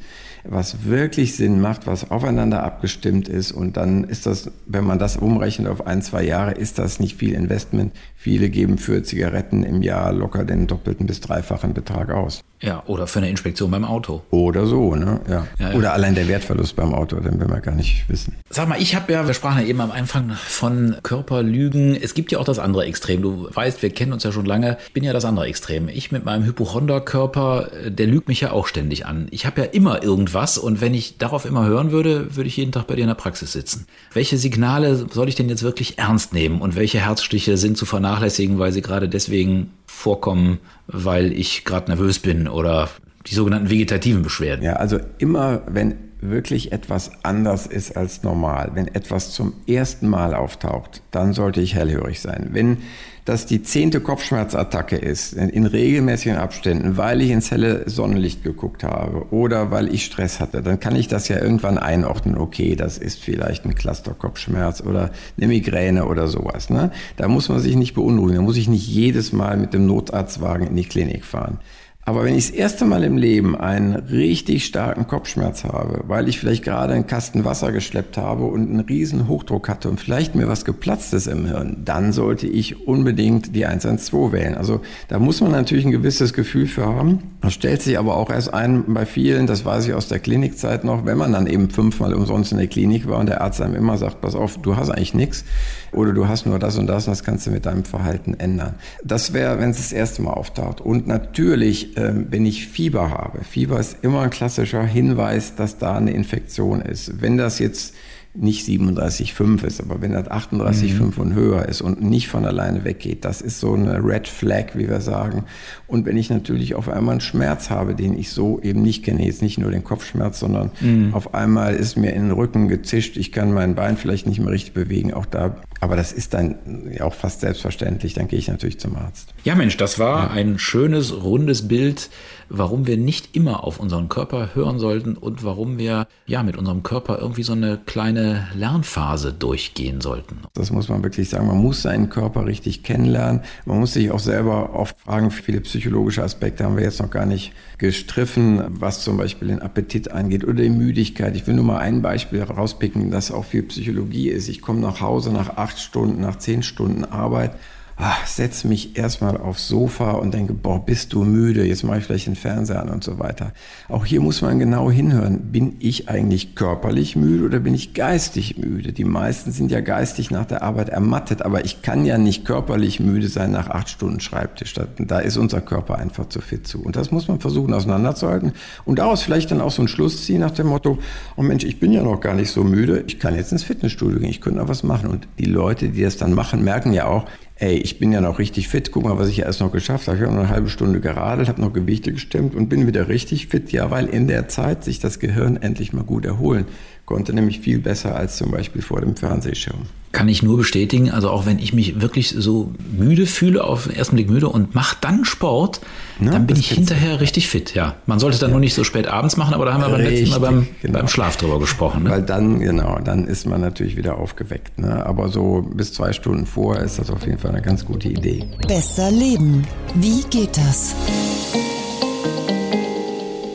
was 0.48 0.86
wirklich 0.86 1.36
Sinn 1.36 1.60
macht, 1.60 1.88
was 1.88 2.12
aufeinander 2.12 2.64
abgestimmt 2.64 3.28
ist. 3.28 3.52
Und 3.52 3.78
dann 3.78 4.04
ist 4.04 4.26
das, 4.26 4.52
wenn 4.66 4.84
man 4.84 5.00
das 5.00 5.18
umrechnet 5.18 5.68
auf 5.68 5.86
ein, 5.88 6.02
zwei 6.02 6.24
Jahre, 6.24 6.52
ist 6.52 6.78
das 6.78 7.00
nicht 7.00 7.18
viel 7.18 7.34
Investment. 7.34 7.94
Viele 8.26 8.50
geben 8.50 8.80
für 8.80 9.04
Zigaretten 9.04 9.62
im 9.62 9.84
Jahr 9.84 10.12
locker 10.12 10.46
den 10.46 10.66
doppelten 10.66 11.06
bis 11.06 11.22
dreifachen 11.22 11.76
Betrag 11.76 12.10
aus. 12.10 12.42
Ja, 12.62 12.82
oder 12.88 13.06
für 13.06 13.20
eine 13.20 13.30
Inspektion 13.30 13.70
beim 13.70 13.86
Auto. 13.86 14.24
Oder 14.32 14.66
so, 14.66 14.96
ne? 14.96 15.20
Ja. 15.30 15.46
ja, 15.60 15.70
ja. 15.70 15.76
Oder 15.76 15.94
allein 15.94 16.16
der 16.16 16.28
Wertverlust 16.28 16.76
beim 16.76 16.96
Auto, 16.96 17.20
den 17.20 17.40
will 17.40 17.48
man 17.48 17.62
gar 17.62 17.76
nicht 17.76 18.10
wissen. 18.10 18.34
Sag 18.50 18.68
mal, 18.70 18.82
ich 18.82 18.96
habe 18.96 19.12
ja, 19.14 19.28
wir 19.28 19.34
sprachen 19.34 19.62
ja 19.62 19.68
eben 19.68 19.82
am 19.82 19.92
Anfang 19.92 20.32
von 20.32 20.96
Körperlügen. 21.04 21.96
Es 21.96 22.14
gibt 22.14 22.32
ja 22.32 22.40
auch 22.40 22.46
das 22.46 22.58
andere 22.58 22.86
Extrem. 22.86 23.22
Du 23.22 23.50
weißt, 23.54 23.84
wir 23.84 23.90
kennen 23.92 24.14
uns 24.14 24.24
ja 24.24 24.32
schon 24.32 24.46
lange. 24.46 24.78
Ich 24.88 24.94
bin 24.94 25.04
ja 25.04 25.14
das 25.14 25.26
andere 25.26 25.46
Extrem. 25.46 25.90
Ich 25.90 26.12
mit 26.12 26.26
meinem 26.26 26.46
Hypochonderkörper, 26.46 27.70
der 27.90 28.08
lügt 28.08 28.30
mich 28.30 28.42
ja 28.42 28.52
auch 28.52 28.66
ständig 28.66 29.06
an. 29.06 29.28
Ich 29.30 29.46
habe 29.46 29.62
ja 29.62 29.68
immer 29.68 30.02
irgendwas 30.02 30.58
und 30.58 30.82
wenn 30.82 30.94
ich 30.94 31.18
darauf 31.18 31.46
immer 31.46 31.66
hören 31.66 31.92
würde, 31.92 32.36
würde 32.36 32.48
ich 32.48 32.58
jeden 32.58 32.72
Tag 32.72 32.88
bei 32.88 32.96
dir 32.96 33.02
in 33.02 33.10
der 33.10 33.16
Praxis 33.16 33.52
sitzen. 33.52 33.86
Welche 34.14 34.38
Signale 34.38 35.06
soll 35.12 35.30
ich 35.30 35.36
denn 35.36 35.50
jetzt 35.50 35.62
wirklich 35.62 36.00
ernst 36.00 36.34
nehmen 36.34 36.62
und 36.62 36.76
welche 36.76 37.00
Herzstiche 37.00 37.58
sind 37.58 37.78
zu 37.78 37.86
vernachlässigen, 37.86 38.15
weil 38.60 38.72
sie 38.72 38.82
gerade 38.82 39.10
deswegen 39.10 39.72
vorkommen, 39.86 40.60
weil 40.88 41.32
ich 41.32 41.66
gerade 41.66 41.90
nervös 41.90 42.20
bin 42.20 42.48
oder 42.48 42.90
die 43.28 43.36
sogenannten 43.36 43.70
vegetativen 43.70 44.22
Beschwerden. 44.22 44.64
Ja, 44.64 44.74
also 44.74 45.00
immer 45.18 45.62
wenn 45.68 45.96
wirklich 46.22 46.72
etwas 46.72 47.12
anders 47.24 47.68
ist 47.68 47.96
als 47.96 48.24
normal, 48.24 48.72
wenn 48.74 48.88
etwas 48.88 49.32
zum 49.32 49.54
ersten 49.68 50.08
Mal 50.08 50.34
auftaucht, 50.34 51.02
dann 51.12 51.34
sollte 51.34 51.62
ich 51.62 51.76
hellhörig 51.76 52.20
sein. 52.20 52.50
Wenn 52.52 52.78
das 53.26 53.48
die 53.48 53.64
zehnte 53.64 54.02
Kopfschmerzattacke 54.02 54.96
ist, 54.96 55.34
in, 55.34 55.50
in, 55.50 55.66
regelmäßigen 55.66 56.38
Abständen, 56.38 56.96
weil 56.96 57.22
ich 57.22 57.32
ins 57.32 57.50
helle 57.50 57.90
Sonnenlicht 57.90 58.44
geguckt 58.44 58.84
habe 58.84 59.26
oder 59.32 59.72
weil 59.72 59.92
ich 59.92 60.06
Stress 60.06 60.40
hatte, 60.40 60.62
dann 60.62 60.80
kann 60.80 60.96
ich 60.96 61.08
das 61.08 61.28
ja 61.28 61.40
irgendwann 61.42 61.80
einordnen. 61.80 62.38
Okay, 62.38 62.76
das 62.76 63.00
ist 63.00 63.20
vielleicht 63.20 63.66
ein 63.66 63.74
Clusterkopfschmerz 63.74 64.82
oder 64.82 65.10
eine 65.38 65.48
Migräne 65.48 66.06
oder 66.06 66.28
sowas. 66.28 66.70
Ne? 66.70 66.92
Da 67.18 67.28
muss 67.28 67.50
man 67.50 67.60
sich 67.60 67.76
nicht 67.76 67.96
beunruhigen. 67.96 68.36
Da 68.36 68.42
muss 68.44 68.58
ich 68.58 68.70
nicht 68.70 68.88
jedes 68.88 69.34
Mal 69.34 69.58
mit 69.58 69.74
dem 69.74 69.88
Notarztwagen 69.88 70.68
in 70.68 70.76
die 70.76 70.86
Klinik 70.86 71.26
fahren. 71.26 71.60
Aber 72.08 72.24
wenn 72.24 72.36
ich 72.36 72.52
das 72.52 72.56
erste 72.56 72.86
Mal 72.86 73.04
im 73.04 73.18
Leben 73.18 73.56
einen 73.56 73.96
richtig 73.96 74.66
starken 74.66 75.08
Kopfschmerz 75.08 75.64
habe, 75.64 76.04
weil 76.06 76.30
ich 76.30 76.40
vielleicht 76.40 76.64
gerade 76.64 76.94
einen 76.94 77.08
Kasten 77.08 77.46
Wasser 77.46 77.72
geschleppt 77.72 78.16
habe 78.16 78.46
und 78.46 78.70
einen 78.70 78.82
riesen 78.82 79.28
Hochdruck 79.28 79.68
hatte 79.68 79.90
und 79.90 80.00
vielleicht 80.00 80.36
mir 80.36 80.48
was 80.48 80.66
geplatzt 80.66 81.16
ist 81.16 81.26
im 81.26 81.48
Hirn, 81.48 81.78
dann 81.84 82.14
sollte 82.14 82.46
ich 82.46 82.88
unbedingt 82.88 83.56
die 83.56 83.66
112 83.66 84.32
wählen. 84.32 84.54
Also 84.54 84.82
da 85.08 85.18
muss 85.18 85.42
man 85.42 85.50
natürlich 85.50 85.84
ein 85.84 85.92
gewisses 85.92 86.34
Gefühl 86.34 86.68
für 86.68 86.86
haben. 86.86 87.24
Das 87.42 87.56
stellt 87.56 87.82
sich 87.82 87.98
aber 87.98 88.18
auch 88.18 88.30
erst 88.30 88.54
ein 88.54 88.84
bei 88.94 89.08
vielen, 89.08 89.48
das 89.48 89.66
weiß 89.66 89.88
ich 89.88 89.96
aus 89.96 90.08
der 90.08 90.20
Klinikzeit 90.20 90.84
noch, 90.84 91.08
wenn 91.08 91.18
man 91.18 91.34
dann 91.34 91.48
eben 91.48 91.72
fünfmal 91.72 92.14
umsonst 92.14 92.52
in 92.52 92.60
der 92.60 92.68
Klinik 92.68 93.10
war 93.10 93.18
und 93.18 93.30
der 93.30 93.42
Arzt 93.42 93.62
einem 93.62 93.74
immer 93.74 93.98
sagt, 93.98 94.22
pass 94.22 94.36
auf, 94.36 94.60
du 94.60 94.78
hast 94.78 94.92
eigentlich 94.92 95.16
nichts 95.16 95.44
oder 95.92 96.14
du 96.14 96.28
hast 96.28 96.46
nur 96.46 96.60
das 96.60 96.78
und 96.78 96.86
das 96.86 97.08
und 97.08 97.12
das 97.14 97.24
kannst 97.24 97.48
du 97.48 97.52
mit 97.52 97.66
deinem 97.66 97.84
Verhalten 97.84 98.36
ändern. 98.36 98.76
Das 99.04 99.34
wäre, 99.34 99.60
wenn 99.60 99.72
es 99.72 99.78
das 99.78 99.92
erste 99.92 100.22
Mal 100.22 100.34
auftaucht. 100.34 100.82
Und 100.82 101.08
natürlich 101.08 101.95
wenn 101.96 102.46
ich 102.46 102.68
Fieber 102.68 103.10
habe. 103.10 103.44
Fieber 103.44 103.80
ist 103.80 103.98
immer 104.02 104.22
ein 104.22 104.30
klassischer 104.30 104.84
Hinweis, 104.84 105.56
dass 105.56 105.78
da 105.78 105.98
eine 105.98 106.12
Infektion 106.12 106.82
ist. 106.82 107.22
Wenn 107.22 107.38
das 107.38 107.60
jetzt 107.60 107.96
nicht 108.36 108.68
37,5 108.68 109.64
ist, 109.66 109.82
aber 109.82 110.02
wenn 110.02 110.14
das 110.14 110.30
38,5 110.30 110.94
mhm. 110.94 111.14
und 111.18 111.34
höher 111.34 111.66
ist 111.68 111.82
und 111.82 112.02
nicht 112.02 112.28
von 112.28 112.46
alleine 112.46 112.84
weggeht, 112.84 113.26
das 113.26 113.42
ist 113.42 113.60
so 113.60 113.74
eine 113.74 114.04
Red 114.04 114.28
Flag, 114.28 114.76
wie 114.76 114.90
wir 114.90 115.02
sagen. 115.02 115.46
Und 115.88 116.06
wenn 116.06 116.18
ich 116.18 116.30
natürlich 116.30 116.76
auf 116.76 116.90
einmal 116.90 117.14
einen 117.14 117.22
Schmerz 117.22 117.70
habe, 117.70 117.96
den 117.96 118.18
ich 118.18 118.32
so 118.32 118.60
eben 118.62 118.82
nicht 118.82 119.04
kenne, 119.04 119.26
jetzt 119.26 119.42
nicht 119.42 119.58
nur 119.58 119.72
den 119.72 119.84
Kopfschmerz, 119.84 120.40
sondern 120.40 120.72
mhm. 120.82 121.14
auf 121.14 121.34
einmal 121.34 121.76
ist 121.76 121.98
mir 121.98 122.14
in 122.14 122.24
den 122.24 122.32
Rücken 122.32 122.68
gezischt, 122.68 123.18
ich 123.18 123.32
kann 123.32 123.54
mein 123.54 123.76
Bein 123.76 123.98
vielleicht 123.98 124.28
nicht 124.28 124.40
mehr 124.40 124.52
richtig 124.52 124.74
bewegen, 124.74 125.14
auch 125.14 125.26
da 125.26 125.56
aber 125.82 125.96
das 125.96 126.12
ist 126.12 126.34
dann 126.34 126.56
auch 127.00 127.14
fast 127.14 127.42
selbstverständlich. 127.42 128.16
Dann 128.16 128.28
gehe 128.28 128.40
ich 128.40 128.48
natürlich 128.48 128.80
zum 128.80 128.96
Arzt. 128.96 129.34
Ja, 129.44 129.54
Mensch, 129.54 129.78
das 129.78 130.00
war 130.00 130.24
ja. 130.24 130.32
ein 130.32 130.58
schönes, 130.58 131.24
rundes 131.24 131.68
Bild, 131.68 132.10
warum 132.50 132.88
wir 132.88 132.98
nicht 132.98 133.36
immer 133.36 133.64
auf 133.64 133.80
unseren 133.80 134.10
Körper 134.10 134.50
hören 134.54 134.80
sollten 134.80 135.16
und 135.16 135.44
warum 135.44 135.78
wir 135.78 136.08
ja 136.26 136.44
mit 136.44 136.58
unserem 136.58 136.84
Körper 136.84 137.20
irgendwie 137.20 137.44
so 137.44 137.54
eine 137.54 137.80
kleine 137.86 138.48
Lernphase 138.56 139.34
durchgehen 139.34 140.02
sollten. 140.02 140.38
Das 140.54 140.72
muss 140.72 140.90
man 140.90 141.04
wirklich 141.04 141.30
sagen. 141.30 141.48
Man 141.48 141.58
muss 141.58 141.82
seinen 141.82 142.10
Körper 142.10 142.46
richtig 142.46 142.84
kennenlernen. 142.84 143.42
Man 143.66 143.80
muss 143.80 143.94
sich 143.94 144.12
auch 144.12 144.20
selber 144.20 144.74
oft 144.74 145.00
fragen, 145.00 145.32
viele 145.32 145.62
psychologische 145.62 146.24
Aspekte 146.24 146.64
haben 146.64 146.78
wir 146.78 146.84
jetzt 146.84 147.02
noch 147.02 147.12
gar 147.12 147.26
nicht 147.26 147.54
gestriffen, 147.78 148.64
was 148.70 149.04
zum 149.04 149.18
Beispiel 149.18 149.50
den 149.50 149.62
Appetit 149.62 150.12
angeht 150.12 150.44
oder 150.44 150.64
die 150.64 150.70
Müdigkeit. 150.70 151.36
Ich 151.36 151.48
will 151.48 151.56
nur 151.56 151.66
mal 151.66 151.80
ein 151.80 152.02
Beispiel 152.02 152.42
rauspicken, 152.42 153.12
das 153.12 153.32
auch 153.32 153.46
viel 153.46 153.64
Psychologie 153.64 154.30
ist. 154.30 154.48
Ich 154.48 154.62
komme 154.62 154.80
nach 154.80 155.02
Hause 155.02 155.32
nach 155.32 155.58
acht 155.58 155.80
Stunden, 155.80 156.22
nach 156.22 156.38
zehn 156.38 156.64
Stunden 156.64 157.06
Arbeit 157.06 157.56
ach, 157.98 158.26
setz 158.28 158.64
mich 158.66 158.98
erstmal 158.98 159.38
aufs 159.38 159.68
Sofa 159.68 160.12
und 160.12 160.34
denke, 160.34 160.54
boah, 160.54 160.86
bist 160.86 161.14
du 161.14 161.24
müde, 161.24 161.66
jetzt 161.66 161.84
mache 161.84 162.00
ich 162.00 162.04
vielleicht 162.04 162.28
den 162.28 162.36
Fernseher 162.36 162.82
an 162.82 162.90
und 162.90 163.04
so 163.04 163.20
weiter. 163.20 163.54
Auch 163.88 164.06
hier 164.06 164.20
muss 164.20 164.42
man 164.42 164.60
genau 164.60 164.92
hinhören. 164.92 165.52
Bin 165.52 165.78
ich 165.80 166.10
eigentlich 166.10 166.56
körperlich 166.56 167.16
müde 167.16 167.46
oder 167.46 167.60
bin 167.60 167.74
ich 167.74 167.94
geistig 167.94 168.58
müde? 168.58 168.92
Die 168.92 169.06
meisten 169.06 169.52
sind 169.52 169.72
ja 169.72 169.80
geistig 169.80 170.30
nach 170.30 170.46
der 170.46 170.62
Arbeit 170.62 170.90
ermattet, 170.90 171.42
aber 171.42 171.64
ich 171.64 171.82
kann 171.82 172.06
ja 172.06 172.18
nicht 172.18 172.44
körperlich 172.46 173.00
müde 173.00 173.30
sein 173.30 173.52
nach 173.52 173.70
acht 173.70 173.90
Stunden 173.90 174.20
Schreibtisch. 174.20 174.74
Da 174.74 175.20
ist 175.20 175.38
unser 175.38 175.62
Körper 175.62 175.98
einfach 175.98 176.28
zu 176.28 176.42
fit 176.42 176.68
zu. 176.68 176.84
Und 176.84 176.98
das 176.98 177.12
muss 177.12 177.28
man 177.28 177.40
versuchen 177.40 177.74
auseinanderzuhalten 177.74 178.54
und 178.84 179.00
daraus 179.00 179.22
vielleicht 179.22 179.52
dann 179.52 179.62
auch 179.62 179.72
so 179.72 179.82
einen 179.82 179.88
Schluss 179.88 180.26
ziehen 180.26 180.42
nach 180.42 180.52
dem 180.52 180.68
Motto, 180.68 180.98
oh 181.38 181.44
Mensch, 181.44 181.64
ich 181.64 181.80
bin 181.80 181.94
ja 181.94 182.04
noch 182.04 182.20
gar 182.20 182.34
nicht 182.34 182.52
so 182.52 182.64
müde, 182.64 183.04
ich 183.08 183.20
kann 183.20 183.36
jetzt 183.36 183.52
ins 183.52 183.64
Fitnessstudio 183.64 184.20
gehen, 184.20 184.30
ich 184.30 184.42
könnte 184.42 184.60
noch 184.60 184.68
was 184.68 184.84
machen. 184.84 185.10
Und 185.10 185.28
die 185.40 185.46
Leute, 185.46 185.90
die 185.90 186.02
das 186.02 186.18
dann 186.18 186.34
machen, 186.34 186.64
merken 186.64 186.92
ja 186.92 187.06
auch, 187.06 187.26
ey, 187.66 187.78
ich 187.78 187.98
bin 187.98 188.12
ja 188.12 188.22
noch 188.22 188.38
richtig 188.38 188.68
fit, 188.68 188.92
guck 188.92 189.04
mal, 189.04 189.18
was 189.18 189.28
ich 189.28 189.40
erst 189.40 189.60
noch 189.60 189.72
geschafft 189.72 190.08
habe. 190.08 190.18
Ich 190.18 190.24
habe 190.24 190.34
noch 190.34 190.42
eine 190.42 190.50
halbe 190.50 190.70
Stunde 190.70 191.00
geradelt, 191.00 191.50
habe 191.50 191.62
noch 191.62 191.74
Gewichte 191.74 192.14
gestemmt 192.14 192.54
und 192.54 192.70
bin 192.70 192.86
wieder 192.86 193.08
richtig 193.08 193.48
fit. 193.48 193.72
Ja, 193.72 193.90
weil 193.90 194.06
in 194.06 194.28
der 194.28 194.48
Zeit 194.48 194.84
sich 194.84 195.00
das 195.00 195.20
Gehirn 195.20 195.58
endlich 195.58 195.92
mal 195.92 196.04
gut 196.04 196.26
erholen 196.26 196.66
konnte 197.06 197.34
nämlich 197.34 197.60
viel 197.60 197.80
besser 197.80 198.16
als 198.16 198.38
zum 198.38 198.52
Beispiel 198.52 198.82
vor 198.82 199.02
dem 199.02 199.16
Fernsehschirm. 199.16 199.84
Kann 200.12 200.30
ich 200.30 200.42
nur 200.42 200.58
bestätigen. 200.58 201.12
Also 201.12 201.30
auch 201.30 201.46
wenn 201.46 201.60
ich 201.60 201.74
mich 201.74 202.00
wirklich 202.00 202.30
so 202.30 202.72
müde 202.98 203.26
fühle, 203.26 203.64
auf 203.64 203.84
den 203.84 203.96
ersten 203.96 204.16
Blick 204.16 204.30
müde 204.30 204.48
und 204.48 204.74
mache 204.74 204.96
dann 205.02 205.26
Sport, 205.26 205.82
ja, 206.22 206.32
dann 206.32 206.48
bin 206.48 206.56
ich 206.56 206.72
hinterher 206.72 207.20
richtig 207.20 207.50
fit. 207.50 207.76
Ja, 207.76 207.96
man 208.06 208.20
sollte 208.20 208.36
es 208.36 208.40
dann 208.40 208.52
ja. 208.52 208.54
nur 208.54 208.62
nicht 208.62 208.74
so 208.74 208.86
spät 208.86 209.08
abends 209.08 209.36
machen, 209.36 209.54
aber 209.54 209.66
da 209.66 209.74
haben 209.74 209.82
wir 209.82 209.90
beim 209.90 210.02
letzten 210.02 210.30
Mal 210.30 210.40
beim, 210.40 210.68
genau. 210.82 211.00
beim 211.00 211.08
Schlaf 211.10 211.36
drüber 211.36 211.60
gesprochen. 211.60 212.04
Ne? 212.04 212.12
Weil 212.12 212.22
dann, 212.22 212.62
genau, 212.62 213.00
dann 213.04 213.28
ist 213.28 213.46
man 213.46 213.60
natürlich 213.60 213.98
wieder 213.98 214.18
aufgeweckt. 214.18 214.80
Ne? 214.80 215.06
Aber 215.06 215.28
so 215.28 215.62
bis 215.62 215.94
zwei 215.94 216.14
Stunden 216.14 216.46
vor 216.46 216.78
ist 216.78 216.98
das 216.98 217.10
auf 217.10 217.26
jeden 217.26 217.38
Fall 217.38 217.52
eine 217.52 217.62
ganz 217.62 217.84
gute 217.84 218.08
Idee. 218.08 218.46
Besser 218.68 219.12
leben. 219.12 219.68
Wie 219.96 220.24
geht 220.30 220.56
das? 220.56 220.96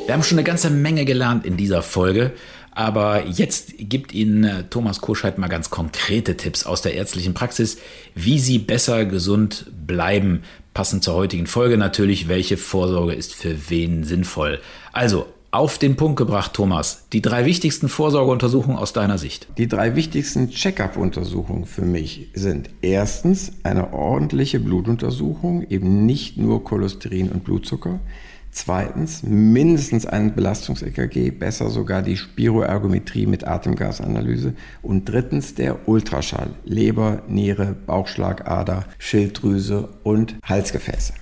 Wir 0.05 0.15
haben 0.15 0.25
schon 0.25 0.39
eine 0.39 0.45
ganze 0.45 0.71
Menge 0.71 1.05
gelernt 1.05 1.47
in 1.47 1.57
dieser 1.57 1.83
Folge. 1.83 2.33
Aber 2.73 3.27
jetzt 3.27 3.75
gibt 3.79 4.15
Ihnen 4.15 4.45
äh, 4.45 4.65
Thomas 4.71 5.01
Koscheit 5.01 5.39
mal 5.39 5.49
ganz 5.49 5.71
konkrete 5.71 6.37
Tipps 6.37 6.65
aus 6.65 6.83
der 6.83 6.95
ärztlichen 6.95 7.35
Praxis, 7.35 7.79
wie 8.15 8.39
Sie 8.39 8.59
besser 8.59 9.05
gesund 9.05 9.67
bleiben. 9.87 10.43
Passend 10.73 11.03
zur 11.03 11.15
heutigen 11.15 11.47
Folge 11.47 11.77
natürlich, 11.77 12.29
welche 12.29 12.57
Vorsorge 12.57 13.13
ist 13.13 13.35
für 13.35 13.71
wen 13.71 14.05
sinnvoll. 14.05 14.61
Also 14.93 15.27
auf 15.53 15.79
den 15.79 15.97
Punkt 15.97 16.17
gebracht, 16.17 16.55
Thomas. 16.55 17.09
Die 17.13 17.23
drei 17.23 17.45
wichtigsten 17.45 17.89
Vorsorgeuntersuchungen 17.89 18.79
aus 18.79 18.93
deiner 18.93 19.19
Sicht. 19.19 19.49
Die 19.59 19.67
drei 19.67 19.97
wichtigsten 19.97 20.51
Check-up-Untersuchungen 20.51 21.65
für 21.65 21.85
mich 21.85 22.29
sind 22.35 22.71
erstens 22.83 23.51
eine 23.65 23.93
ordentliche 23.93 24.61
Blutuntersuchung, 24.61 25.67
eben 25.69 26.07
nicht 26.07 26.37
nur 26.37 26.63
Cholesterin 26.63 27.31
und 27.31 27.43
Blutzucker. 27.43 27.99
Zweitens 28.53 29.23
mindestens 29.23 30.07
ein 30.07 30.35
Belastungs-EKG, 30.35 31.31
besser 31.31 31.71
sogar 31.71 32.03
die 32.03 32.17
Spiroergometrie 32.17 33.27
mit 33.27 33.47
Atemgasanalyse. 33.47 34.55
Und 34.83 35.09
drittens 35.09 35.55
der 35.55 35.89
Ultraschall, 35.89 36.51
Leber, 36.65 37.23
Niere, 37.29 37.77
Bauchschlagader, 37.87 38.87
Schilddrüse 38.99 39.89
und 40.03 40.37
Halsgefäße. 40.45 41.15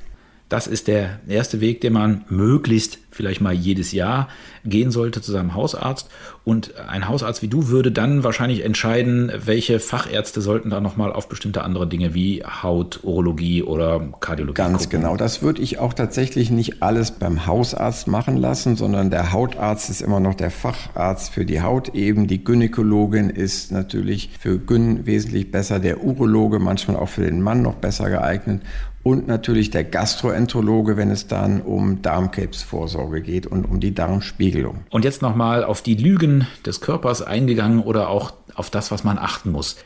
Das 0.48 0.66
ist 0.66 0.88
der 0.88 1.20
erste 1.28 1.60
Weg, 1.60 1.82
den 1.82 1.92
man 1.92 2.24
möglichst 2.30 2.98
vielleicht 3.10 3.40
mal 3.40 3.52
jedes 3.52 3.92
Jahr 3.92 4.28
gehen 4.64 4.90
sollte 4.90 5.20
zu 5.20 5.32
seinem 5.32 5.54
Hausarzt. 5.54 6.08
Und 6.44 6.74
ein 6.88 7.08
Hausarzt 7.08 7.42
wie 7.42 7.48
du 7.48 7.68
würde 7.68 7.90
dann 7.90 8.22
wahrscheinlich 8.22 8.64
entscheiden, 8.64 9.30
welche 9.44 9.80
Fachärzte 9.80 10.40
sollten 10.40 10.70
da 10.70 10.80
nochmal 10.80 11.12
auf 11.12 11.28
bestimmte 11.28 11.64
andere 11.64 11.86
Dinge 11.86 12.14
wie 12.14 12.44
Haut, 12.44 13.00
Urologie 13.02 13.62
oder 13.62 14.00
Kardiologie. 14.20 14.56
Ganz 14.56 14.84
gucken. 14.84 15.00
genau. 15.00 15.16
Das 15.16 15.42
würde 15.42 15.60
ich 15.60 15.80
auch 15.80 15.92
tatsächlich 15.92 16.50
nicht 16.50 16.82
alles 16.82 17.10
beim 17.10 17.46
Hausarzt 17.46 18.06
machen 18.06 18.36
lassen, 18.36 18.76
sondern 18.76 19.10
der 19.10 19.32
Hautarzt 19.32 19.90
ist 19.90 20.00
immer 20.00 20.20
noch 20.20 20.34
der 20.34 20.50
Facharzt 20.50 21.32
für 21.32 21.44
die 21.44 21.60
Haut 21.60 21.94
eben. 21.94 22.26
Die 22.26 22.42
Gynäkologin 22.44 23.30
ist 23.30 23.72
natürlich 23.72 24.30
für 24.38 24.58
Gyn 24.58 25.06
wesentlich 25.06 25.50
besser, 25.50 25.80
der 25.80 26.04
Urologe 26.04 26.58
manchmal 26.58 26.96
auch 26.96 27.08
für 27.08 27.22
den 27.22 27.42
Mann 27.42 27.62
noch 27.62 27.74
besser 27.74 28.08
geeignet 28.08 28.62
und 29.08 29.26
natürlich 29.26 29.70
der 29.70 29.84
Gastroenterologe, 29.84 30.98
wenn 30.98 31.10
es 31.10 31.26
dann 31.26 31.62
um 31.62 32.02
Darmkrebsvorsorge 32.02 33.22
geht 33.22 33.46
und 33.46 33.64
um 33.64 33.80
die 33.80 33.94
Darmspiegelung. 33.94 34.80
Und 34.90 35.06
jetzt 35.06 35.22
nochmal 35.22 35.64
auf 35.64 35.80
die 35.80 35.94
Lügen 35.94 36.46
des 36.66 36.82
Körpers 36.82 37.22
eingegangen 37.22 37.80
oder 37.80 38.10
auch 38.10 38.34
auf 38.54 38.68
das, 38.68 38.90
was 38.90 39.04
man 39.04 39.16
achten 39.16 39.50
muss. 39.50 39.76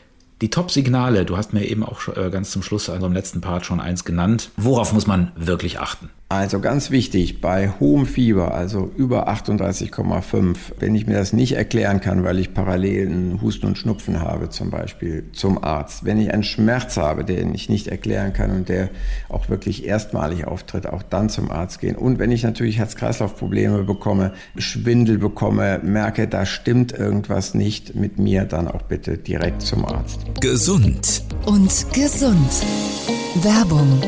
Die 0.41 0.49
Top-Signale, 0.49 1.23
du 1.23 1.37
hast 1.37 1.53
mir 1.53 1.65
eben 1.65 1.85
auch 1.85 2.09
äh, 2.09 2.29
ganz 2.31 2.51
zum 2.51 2.63
Schluss, 2.63 2.89
also 2.89 3.05
im 3.05 3.13
letzten 3.13 3.39
Part 3.39 3.65
schon 3.65 3.79
eins 3.79 4.03
genannt. 4.03 4.51
Worauf 4.57 4.91
muss 4.91 5.07
man 5.07 5.31
wirklich 5.37 5.79
achten? 5.79 6.09
Also 6.29 6.59
ganz 6.59 6.89
wichtig, 6.89 7.41
bei 7.41 7.69
hohem 7.79 8.07
Fieber, 8.07 8.55
also 8.55 8.91
über 8.97 9.29
38,5, 9.29 10.57
wenn 10.79 10.95
ich 10.95 11.05
mir 11.05 11.13
das 11.13 11.31
nicht 11.31 11.51
erklären 11.51 12.01
kann, 12.01 12.23
weil 12.23 12.39
ich 12.39 12.55
parallel 12.55 13.07
einen 13.07 13.41
Husten 13.41 13.67
und 13.67 13.77
Schnupfen 13.77 14.19
habe 14.19 14.49
zum 14.49 14.71
Beispiel 14.71 15.25
zum 15.33 15.63
Arzt, 15.63 16.05
wenn 16.05 16.19
ich 16.19 16.33
einen 16.33 16.41
Schmerz 16.41 16.97
habe, 16.97 17.23
den 17.23 17.53
ich 17.53 17.69
nicht 17.69 17.87
erklären 17.87 18.33
kann 18.33 18.49
und 18.49 18.67
der 18.67 18.89
auch 19.29 19.49
wirklich 19.49 19.85
erstmalig 19.85 20.47
auftritt, 20.47 20.87
auch 20.87 21.03
dann 21.03 21.29
zum 21.29 21.51
Arzt 21.51 21.79
gehen. 21.79 21.95
Und 21.95 22.17
wenn 22.17 22.31
ich 22.31 22.41
natürlich 22.41 22.79
Herz-Kreislauf-Probleme 22.79 23.83
bekomme, 23.83 24.33
Schwindel 24.57 25.19
bekomme, 25.19 25.81
merke, 25.83 26.27
da 26.27 26.47
stimmt 26.47 26.93
irgendwas 26.93 27.53
nicht 27.53 27.93
mit 27.93 28.17
mir, 28.17 28.45
dann 28.45 28.67
auch 28.67 28.81
bitte 28.81 29.19
direkt 29.19 29.61
zum 29.61 29.85
Arzt. 29.85 30.21
Gesund 30.41 31.21
und 31.45 31.85
gesund. 31.93 32.65
Werbung 33.43 34.01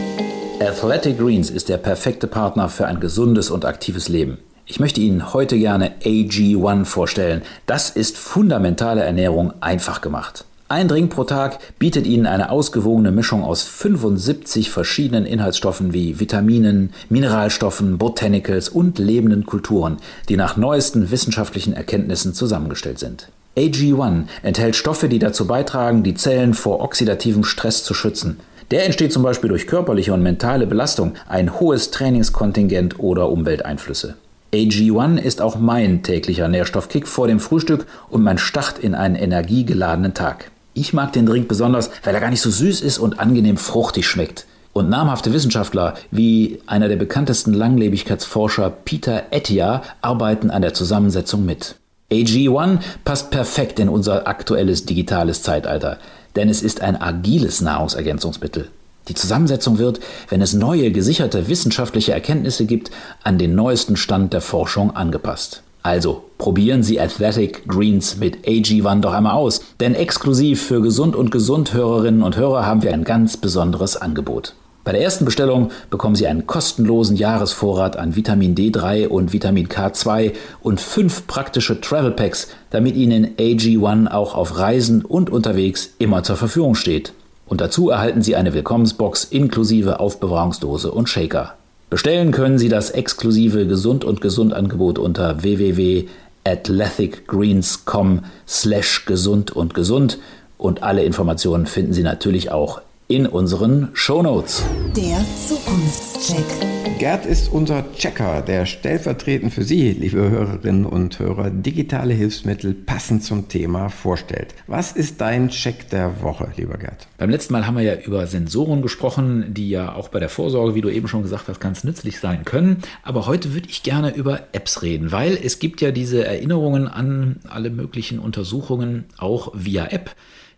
Athletic 0.62 1.20
Greens 1.20 1.50
ist 1.50 1.68
der 1.68 1.78
perfekte 1.78 2.28
Partner 2.28 2.70
für 2.70 2.88
ein 2.88 3.02
gesundes 3.02 3.50
und 3.50 3.66
aktives 3.66 4.08
Leben. 4.08 4.38
Ich 4.66 4.80
möchte 4.80 5.02
Ihnen 5.02 5.34
heute 5.34 5.58
gerne 5.58 5.92
AG1 6.02 6.86
vorstellen. 6.86 7.42
Das 7.66 7.90
ist 7.90 8.18
fundamentale 8.18 9.04
Ernährung 9.04 9.52
einfach 9.60 10.00
gemacht. 10.00 10.46
Ein 10.70 10.88
Drink 10.88 11.12
pro 11.12 11.26
Tag 11.26 11.60
bietet 11.78 12.08
Ihnen 12.08 12.26
eine 12.26 12.52
ausgewogene 12.52 13.12
Mischung 13.12 13.44
aus 13.44 13.64
75 13.64 14.72
verschiedenen 14.72 15.26
Inhaltsstoffen 15.26 15.94
wie 15.94 16.22
Vitaminen, 16.22 16.94
Mineralstoffen, 17.10 17.98
Botanicals 17.98 18.70
und 18.70 18.98
lebenden 18.98 19.46
Kulturen, 19.46 19.98
die 20.30 20.38
nach 20.38 20.56
neuesten 20.56 21.12
wissenschaftlichen 21.12 21.74
Erkenntnissen 21.74 22.34
zusammengestellt 22.34 23.00
sind. 23.00 23.28
AG1 23.58 24.24
enthält 24.42 24.78
Stoffe, 24.78 25.10
die 25.10 25.20
dazu 25.20 25.48
beitragen, 25.48 26.04
die 26.04 26.16
Zellen 26.16 26.54
vor 26.54 26.80
oxidativem 26.80 27.44
Stress 27.44 27.84
zu 27.84 27.94
schützen– 27.94 28.40
der 28.72 28.86
entsteht 28.86 29.14
zum 29.14 29.24
Beispiel 29.24 29.50
durch 29.50 29.68
körperliche 29.68 30.14
und 30.14 30.24
mentale 30.24 30.68
Belastung, 30.68 31.14
ein 31.28 31.60
hohes 31.60 31.92
Trainingskontingent 31.92 33.00
oder 33.00 33.30
Umwelteinflüsse. 33.30 34.16
AG1 34.54 35.18
ist 35.18 35.42
auch 35.42 35.58
mein 35.58 36.02
täglicher 36.02 36.48
Nährstoffkick 36.48 37.08
vor 37.08 37.28
dem 37.28 37.40
Frühstück 37.40 37.86
und 38.10 38.24
mein 38.24 38.38
Start 38.38 38.80
in 38.80 38.96
einen 38.96 39.16
energiegeladenen 39.16 40.14
Tag. 40.14 40.52
Ich 40.74 40.94
mag 40.94 41.14
den 41.14 41.26
Drink 41.26 41.48
besonders, 41.48 41.90
weil 42.04 42.16
er 42.16 42.22
gar 42.22 42.30
nicht 42.30 42.42
so 42.42 42.50
süß 42.50 42.82
ist 42.82 42.98
und 42.98 43.20
angenehm 43.20 43.58
fruchtig 43.58 44.08
schmeckt. 44.08 44.46
Und 44.74 44.90
namhafte 44.90 45.32
Wissenschaftler 45.32 45.94
wie 46.12 46.60
einer 46.68 46.90
der 46.90 46.98
bekanntesten 46.98 47.54
Langlebigkeitsforscher 47.54 48.70
Peter 48.70 49.24
Ettia 49.32 49.84
arbeiten 50.02 50.50
an 50.50 50.62
der 50.62 50.74
Zusammensetzung 50.74 51.46
mit. 51.46 51.76
AG1 52.12 52.80
passt 53.04 53.32
perfekt 53.32 53.80
in 53.80 53.90
unser 53.90 54.28
aktuelles 54.28 54.86
digitales 54.86 55.44
Zeitalter 55.44 55.98
denn 56.36 56.50
es 56.50 56.62
ist 56.62 56.82
ein 56.82 57.02
agiles 57.02 57.62
Nahrungsergänzungsmittel. 57.62 58.70
Die 59.08 59.14
Zusammensetzung 59.14 59.78
wird, 59.78 60.00
wenn 60.30 60.42
es 60.42 60.54
neue 60.54 60.92
gesicherte 60.92 61.48
wissenschaftliche 61.48 62.14
Erkenntnisse 62.14 62.66
gibt, 62.66 62.92
an 63.24 63.38
den 63.38 63.54
neuesten 63.54 63.98
Stand 63.98 64.34
der 64.34 64.42
Forschung 64.42 64.96
angepasst. 64.96 65.62
Also 65.84 66.24
probieren 66.40 66.82
Sie 66.82 67.00
Athletic 67.00 67.68
Greens 67.68 68.18
mit 68.18 68.48
AG1 68.48 69.02
doch 69.02 69.14
einmal 69.14 69.34
aus, 69.34 69.62
denn 69.80 69.94
exklusiv 69.94 70.64
für 70.64 70.82
Gesund 70.82 71.16
und 71.16 71.30
Gesund 71.30 71.74
Hörerinnen 71.74 72.24
und 72.24 72.38
Hörer 72.38 72.66
haben 72.66 72.82
wir 72.82 72.92
ein 72.92 73.04
ganz 73.04 73.38
besonderes 73.38 73.96
Angebot. 73.96 74.56
Bei 74.86 74.92
der 74.92 75.02
ersten 75.02 75.26
Bestellung 75.26 75.72
bekommen 75.90 76.16
Sie 76.16 76.28
einen 76.28 76.46
kostenlosen 76.46 77.18
Jahresvorrat 77.18 77.98
an 77.98 78.16
Vitamin 78.16 78.54
D3 78.54 79.08
und 79.08 79.34
Vitamin 79.34 79.68
K2 79.68 80.34
und 80.62 80.80
fünf 80.80 81.26
praktische 81.26 81.82
Travel 81.82 82.12
Packs, 82.12 82.50
damit 82.70 82.96
Ihnen 82.96 83.36
AG1 83.38 84.12
auch 84.12 84.36
auf 84.36 84.60
Reisen 84.60 85.04
und 85.04 85.32
unterwegs 85.32 85.90
immer 85.98 86.22
zur 86.22 86.36
Verfügung 86.36 86.76
steht. 86.76 87.14
Und 87.48 87.62
dazu 87.62 87.90
erhalten 87.90 88.22
Sie 88.22 88.36
eine 88.36 88.54
Willkommensbox 88.54 89.24
inklusive 89.24 90.00
Aufbewahrungsdose 90.00 90.92
und 90.92 91.10
Shaker. 91.10 91.56
Bestellen 91.90 92.32
können 92.32 92.60
Sie 92.60 92.70
das 92.70 92.92
exklusive 92.92 93.66
Gesund 93.66 94.06
und 94.06 94.22
Gesund 94.22 94.54
Angebot 94.54 95.00
unter 95.00 95.42
www.athleticgreens.com 95.42 98.20
slash 98.48 99.06
gesund 99.06 99.52
und 99.52 99.74
gesund 99.74 100.20
und 100.60 100.84
alle 100.84 101.04
Informationen 101.04 101.66
finden 101.66 101.94
Sie 101.94 102.04
natürlich 102.04 102.52
auch 102.52 102.82
in 103.08 103.28
unseren 103.28 103.90
Shownotes. 103.94 104.66
Der 104.96 105.24
Zukunftscheck. 105.48 106.98
Gerd 106.98 107.28
ist 107.28 107.52
unser 107.52 107.86
Checker, 107.94 108.42
der 108.42 108.66
stellvertretend 108.66 109.54
für 109.54 109.64
Sie, 109.64 109.92
liebe 109.92 110.28
Hörerinnen 110.30 110.88
und 110.88 111.20
Hörer, 111.20 111.52
digitale 111.52 112.16
Hilfsmittel 112.16 112.74
passend 112.74 113.24
zum 113.24 113.48
Thema 113.48 113.90
vorstellt. 113.90 114.56
Was 114.66 114.94
ist 114.94 115.22
dein 115.22 115.50
Check 115.50 115.90
der 115.92 116.24
Woche, 116.24 116.52
lieber 116.58 116.78
Gerd? 116.78 117.08
Beim 117.20 117.30
letzten 117.30 117.54
Mal 117.54 117.68
haben 117.68 117.78
wir 117.78 117.84
ja 117.84 117.96
über 117.96 118.26
Sensoren 118.26 118.82
gesprochen, 118.82 119.54
die 119.54 119.70
ja 119.70 119.94
auch 119.94 120.08
bei 120.08 120.20
der 120.20 120.30
Vorsorge, 120.30 120.74
wie 120.74 120.82
du 120.82 120.90
eben 120.90 121.08
schon 121.08 121.22
gesagt 121.22 121.48
hast, 121.48 121.60
ganz 121.60 121.84
nützlich 121.84 122.20
sein 122.20 122.44
können. 122.44 122.78
Aber 123.04 123.28
heute 123.28 123.54
würde 123.54 123.70
ich 123.70 123.84
gerne 123.84 124.16
über 124.16 124.48
Apps 124.54 124.82
reden, 124.82 125.12
weil 125.12 125.38
es 125.38 125.60
gibt 125.60 125.82
ja 125.82 125.92
diese 125.92 126.26
Erinnerungen 126.26 126.88
an 126.88 127.36
alle 127.48 127.70
möglichen 127.70 128.18
Untersuchungen 128.18 129.04
auch 129.18 129.52
via 129.54 129.86
App 129.92 130.16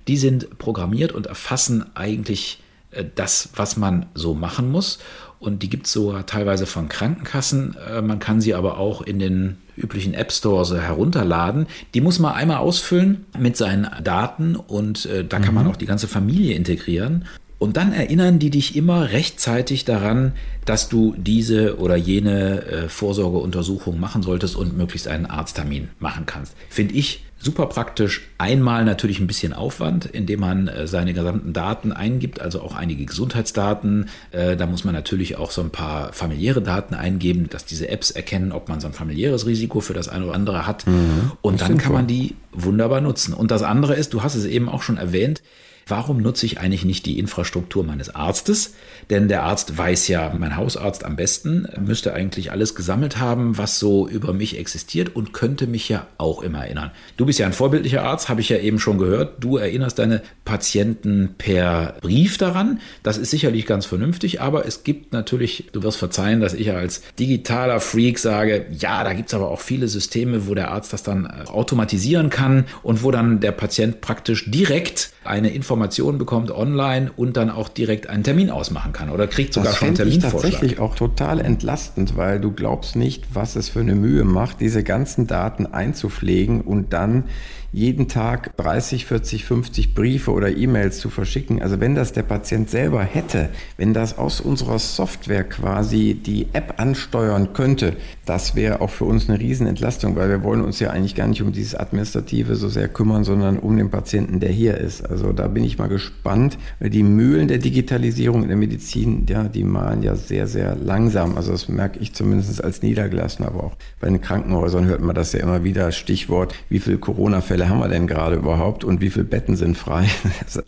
die 0.07 0.17
sind 0.17 0.57
programmiert 0.57 1.11
und 1.11 1.27
erfassen 1.27 1.85
eigentlich 1.95 2.59
äh, 2.91 3.05
das, 3.15 3.49
was 3.55 3.77
man 3.77 4.07
so 4.13 4.33
machen 4.33 4.71
muss. 4.71 4.99
Und 5.39 5.61
die 5.61 5.69
gibt 5.69 5.85
es 5.85 5.93
sogar 5.93 6.25
teilweise 6.25 6.65
von 6.65 6.89
Krankenkassen. 6.89 7.75
Äh, 7.75 8.01
man 8.01 8.19
kann 8.19 8.41
sie 8.41 8.55
aber 8.55 8.77
auch 8.77 9.01
in 9.01 9.19
den 9.19 9.57
üblichen 9.75 10.13
App 10.13 10.31
Stores 10.31 10.73
herunterladen. 10.73 11.67
Die 11.93 12.01
muss 12.01 12.19
man 12.19 12.33
einmal 12.33 12.57
ausfüllen 12.57 13.25
mit 13.37 13.57
seinen 13.57 13.87
Daten 14.03 14.55
und 14.55 15.05
äh, 15.05 15.23
da 15.23 15.39
kann 15.39 15.49
mhm. 15.49 15.55
man 15.55 15.67
auch 15.67 15.75
die 15.75 15.85
ganze 15.85 16.07
Familie 16.07 16.55
integrieren. 16.55 17.25
Und 17.59 17.75
dann 17.75 17.91
erinnern 17.91 18.37
die 18.37 18.51
dich 18.51 18.75
immer 18.75 19.11
rechtzeitig 19.11 19.83
daran, 19.83 20.33
dass 20.65 20.89
du 20.89 21.15
diese 21.17 21.79
oder 21.79 21.95
jene 21.95 22.63
äh, 22.65 22.89
Vorsorgeuntersuchung 22.89 23.99
machen 23.99 24.21
solltest 24.21 24.55
und 24.55 24.77
möglichst 24.77 25.07
einen 25.07 25.25
Arzttermin 25.25 25.89
machen 25.99 26.27
kannst. 26.27 26.55
Finde 26.69 26.93
ich 26.93 27.23
super 27.39 27.67
praktisch. 27.67 28.27
Einmal 28.37 28.85
natürlich 28.85 29.19
ein 29.19 29.27
bisschen 29.27 29.53
Aufwand, 29.53 30.05
indem 30.05 30.39
man 30.39 30.67
äh, 30.67 30.87
seine 30.87 31.13
gesamten 31.13 31.53
Daten 31.53 31.91
eingibt, 31.91 32.41
also 32.41 32.61
auch 32.61 32.75
einige 32.75 33.05
Gesundheitsdaten. 33.05 34.09
Äh, 34.31 34.57
da 34.57 34.65
muss 34.65 34.83
man 34.83 34.93
natürlich 34.93 35.37
auch 35.37 35.51
so 35.51 35.61
ein 35.61 35.69
paar 35.69 36.13
familiäre 36.13 36.61
Daten 36.61 36.95
eingeben, 36.95 37.49
dass 37.49 37.65
diese 37.65 37.89
Apps 37.89 38.11
erkennen, 38.11 38.51
ob 38.51 38.69
man 38.69 38.79
so 38.79 38.87
ein 38.87 38.93
familiäres 38.93 39.45
Risiko 39.45 39.79
für 39.79 39.93
das 39.93 40.09
eine 40.09 40.25
oder 40.25 40.35
andere 40.35 40.67
hat. 40.67 40.87
Mhm, 40.87 41.31
und 41.41 41.61
dann 41.61 41.77
kann 41.77 41.93
man 41.93 42.07
die 42.07 42.35
wunderbar 42.51 43.01
nutzen. 43.01 43.33
Und 43.33 43.51
das 43.51 43.63
andere 43.63 43.95
ist, 43.95 44.13
du 44.13 44.23
hast 44.23 44.35
es 44.35 44.45
eben 44.45 44.67
auch 44.69 44.81
schon 44.81 44.97
erwähnt, 44.97 45.41
warum 45.87 46.21
nutze 46.21 46.45
ich 46.45 46.59
eigentlich 46.59 46.85
nicht 46.85 47.05
die 47.05 47.19
Infrastruktur 47.19 47.83
meines 47.83 48.13
Arztes? 48.13 48.73
Denn 49.09 49.27
der 49.27 49.43
Arzt 49.43 49.77
weiß 49.77 50.07
ja, 50.07 50.33
mein 50.37 50.55
Hausarzt 50.55 51.05
am 51.05 51.15
besten, 51.15 51.67
müsste 51.79 52.13
eigentlich 52.13 52.51
alles 52.51 52.75
gesammelt 52.75 53.17
haben, 53.17 53.57
was 53.57 53.79
so 53.79 54.07
über 54.07 54.33
mich 54.33 54.57
existiert 54.57 55.15
und 55.15 55.33
könnte 55.33 55.67
mich 55.67 55.89
ja 55.89 56.07
auch 56.17 56.41
immer 56.41 56.65
erinnern. 56.65 56.91
Du 57.15 57.25
bist 57.25 57.39
ja 57.39 57.45
ein 57.45 57.53
vorbildlicher 57.53 58.03
Arzt, 58.03 58.29
habe 58.29 58.41
ich 58.41 58.49
ja 58.49 58.57
eben 58.57 58.79
schon 58.79 58.97
gehört. 58.97 59.43
Du 59.43 59.57
erinnerst 59.57 59.99
deine 59.99 60.21
Patienten 60.45 61.35
per 61.37 61.95
Brief 62.01 62.37
daran. 62.37 62.79
Das 63.03 63.17
ist 63.17 63.31
sicherlich 63.31 63.65
ganz 63.65 63.85
vernünftig, 63.85 64.41
aber 64.41 64.65
es 64.65 64.83
gibt 64.83 65.13
natürlich, 65.13 65.69
du 65.71 65.83
wirst 65.83 65.97
verzeihen, 65.97 66.41
dass 66.41 66.53
ich 66.53 66.71
als 66.71 67.01
digitaler 67.19 67.79
Freak 67.79 68.19
sage, 68.19 68.65
ja, 68.71 69.03
da 69.03 69.13
gibt 69.13 69.29
es 69.29 69.33
aber 69.33 69.49
auch 69.49 69.61
viele 69.61 69.87
Systeme, 69.87 70.47
wo 70.47 70.55
der 70.55 70.71
Arzt 70.71 70.93
das 70.93 71.03
dann 71.03 71.25
äh, 71.25 71.47
automatisieren 71.47 72.29
kann 72.29 72.65
und 72.83 73.03
wo 73.03 73.11
dann 73.11 73.39
der 73.39 73.51
Patient 73.51 74.01
praktisch 74.01 74.49
direkt 74.49 75.11
eine 75.27 75.49
Information 75.49 76.17
bekommt 76.17 76.51
online 76.51 77.11
und 77.15 77.37
dann 77.37 77.49
auch 77.49 77.69
direkt 77.69 78.09
einen 78.09 78.23
Termin 78.23 78.49
ausmachen 78.49 78.93
kann 78.93 79.09
oder 79.09 79.27
kriegt 79.27 79.53
sogar 79.53 79.71
das 79.71 79.79
schon 79.79 79.87
einen 79.89 79.95
Terminvorschlag. 79.95 80.31
Das 80.31 80.43
ist 80.43 80.51
tatsächlich 80.51 80.79
auch 80.79 80.95
total 80.95 81.39
entlastend, 81.39 82.17
weil 82.17 82.39
du 82.39 82.51
glaubst 82.51 82.95
nicht, 82.95 83.25
was 83.33 83.55
es 83.55 83.69
für 83.69 83.81
eine 83.81 83.95
Mühe 83.95 84.23
macht, 84.23 84.61
diese 84.61 84.83
ganzen 84.83 85.27
Daten 85.27 85.65
einzupflegen 85.65 86.61
und 86.61 86.93
dann 86.93 87.25
jeden 87.71 88.07
Tag 88.07 88.55
30, 88.57 89.05
40, 89.05 89.45
50 89.45 89.93
Briefe 89.93 90.31
oder 90.31 90.55
E-Mails 90.55 90.99
zu 90.99 91.09
verschicken. 91.09 91.61
Also 91.61 91.79
wenn 91.79 91.95
das 91.95 92.13
der 92.13 92.23
Patient 92.23 92.69
selber 92.69 93.03
hätte, 93.03 93.49
wenn 93.77 93.93
das 93.93 94.17
aus 94.17 94.41
unserer 94.41 94.79
Software 94.79 95.43
quasi 95.43 96.13
die 96.13 96.47
App 96.53 96.75
ansteuern 96.77 97.53
könnte, 97.53 97.95
das 98.25 98.55
wäre 98.55 98.81
auch 98.81 98.89
für 98.89 99.05
uns 99.05 99.29
eine 99.29 99.39
Riesenentlastung, 99.39 100.15
weil 100.15 100.29
wir 100.29 100.43
wollen 100.43 100.61
uns 100.61 100.79
ja 100.79 100.89
eigentlich 100.89 101.15
gar 101.15 101.27
nicht 101.27 101.41
um 101.41 101.51
dieses 101.51 101.75
Administrative 101.75 102.55
so 102.55 102.69
sehr 102.69 102.87
kümmern, 102.87 103.23
sondern 103.23 103.59
um 103.59 103.77
den 103.77 103.89
Patienten, 103.89 104.39
der 104.39 104.49
hier 104.49 104.77
ist. 104.77 105.07
Also 105.09 105.33
da 105.33 105.47
bin 105.47 105.63
ich 105.63 105.77
mal 105.77 105.87
gespannt. 105.87 106.57
Die 106.79 107.03
Mühlen 107.03 107.47
der 107.47 107.57
Digitalisierung 107.57 108.43
in 108.43 108.47
der 108.47 108.57
Medizin, 108.57 109.25
ja, 109.29 109.43
die 109.43 109.63
malen 109.63 110.03
ja 110.03 110.15
sehr, 110.15 110.47
sehr 110.47 110.75
langsam. 110.75 111.35
Also 111.37 111.51
das 111.51 111.67
merke 111.67 111.99
ich 111.99 112.13
zumindest 112.13 112.63
als 112.63 112.81
Niedergelassen, 112.81 113.45
aber 113.45 113.63
auch 113.63 113.75
bei 113.99 114.07
den 114.07 114.21
Krankenhäusern 114.21 114.85
hört 114.85 115.01
man 115.01 115.15
das 115.15 115.33
ja 115.33 115.41
immer 115.41 115.63
wieder. 115.63 115.91
Stichwort, 115.91 116.53
wie 116.69 116.79
viele 116.79 116.97
Corona-Fälle 116.97 117.56
Fälle 117.57 117.69
haben 117.69 117.79
wir 117.79 117.87
denn 117.87 118.05
gerade 118.05 118.35
überhaupt 118.35 118.83
und 118.83 119.01
wie 119.01 119.09
viele 119.09 119.25
Betten 119.25 119.55
sind 119.55 119.77
frei? 119.77 120.07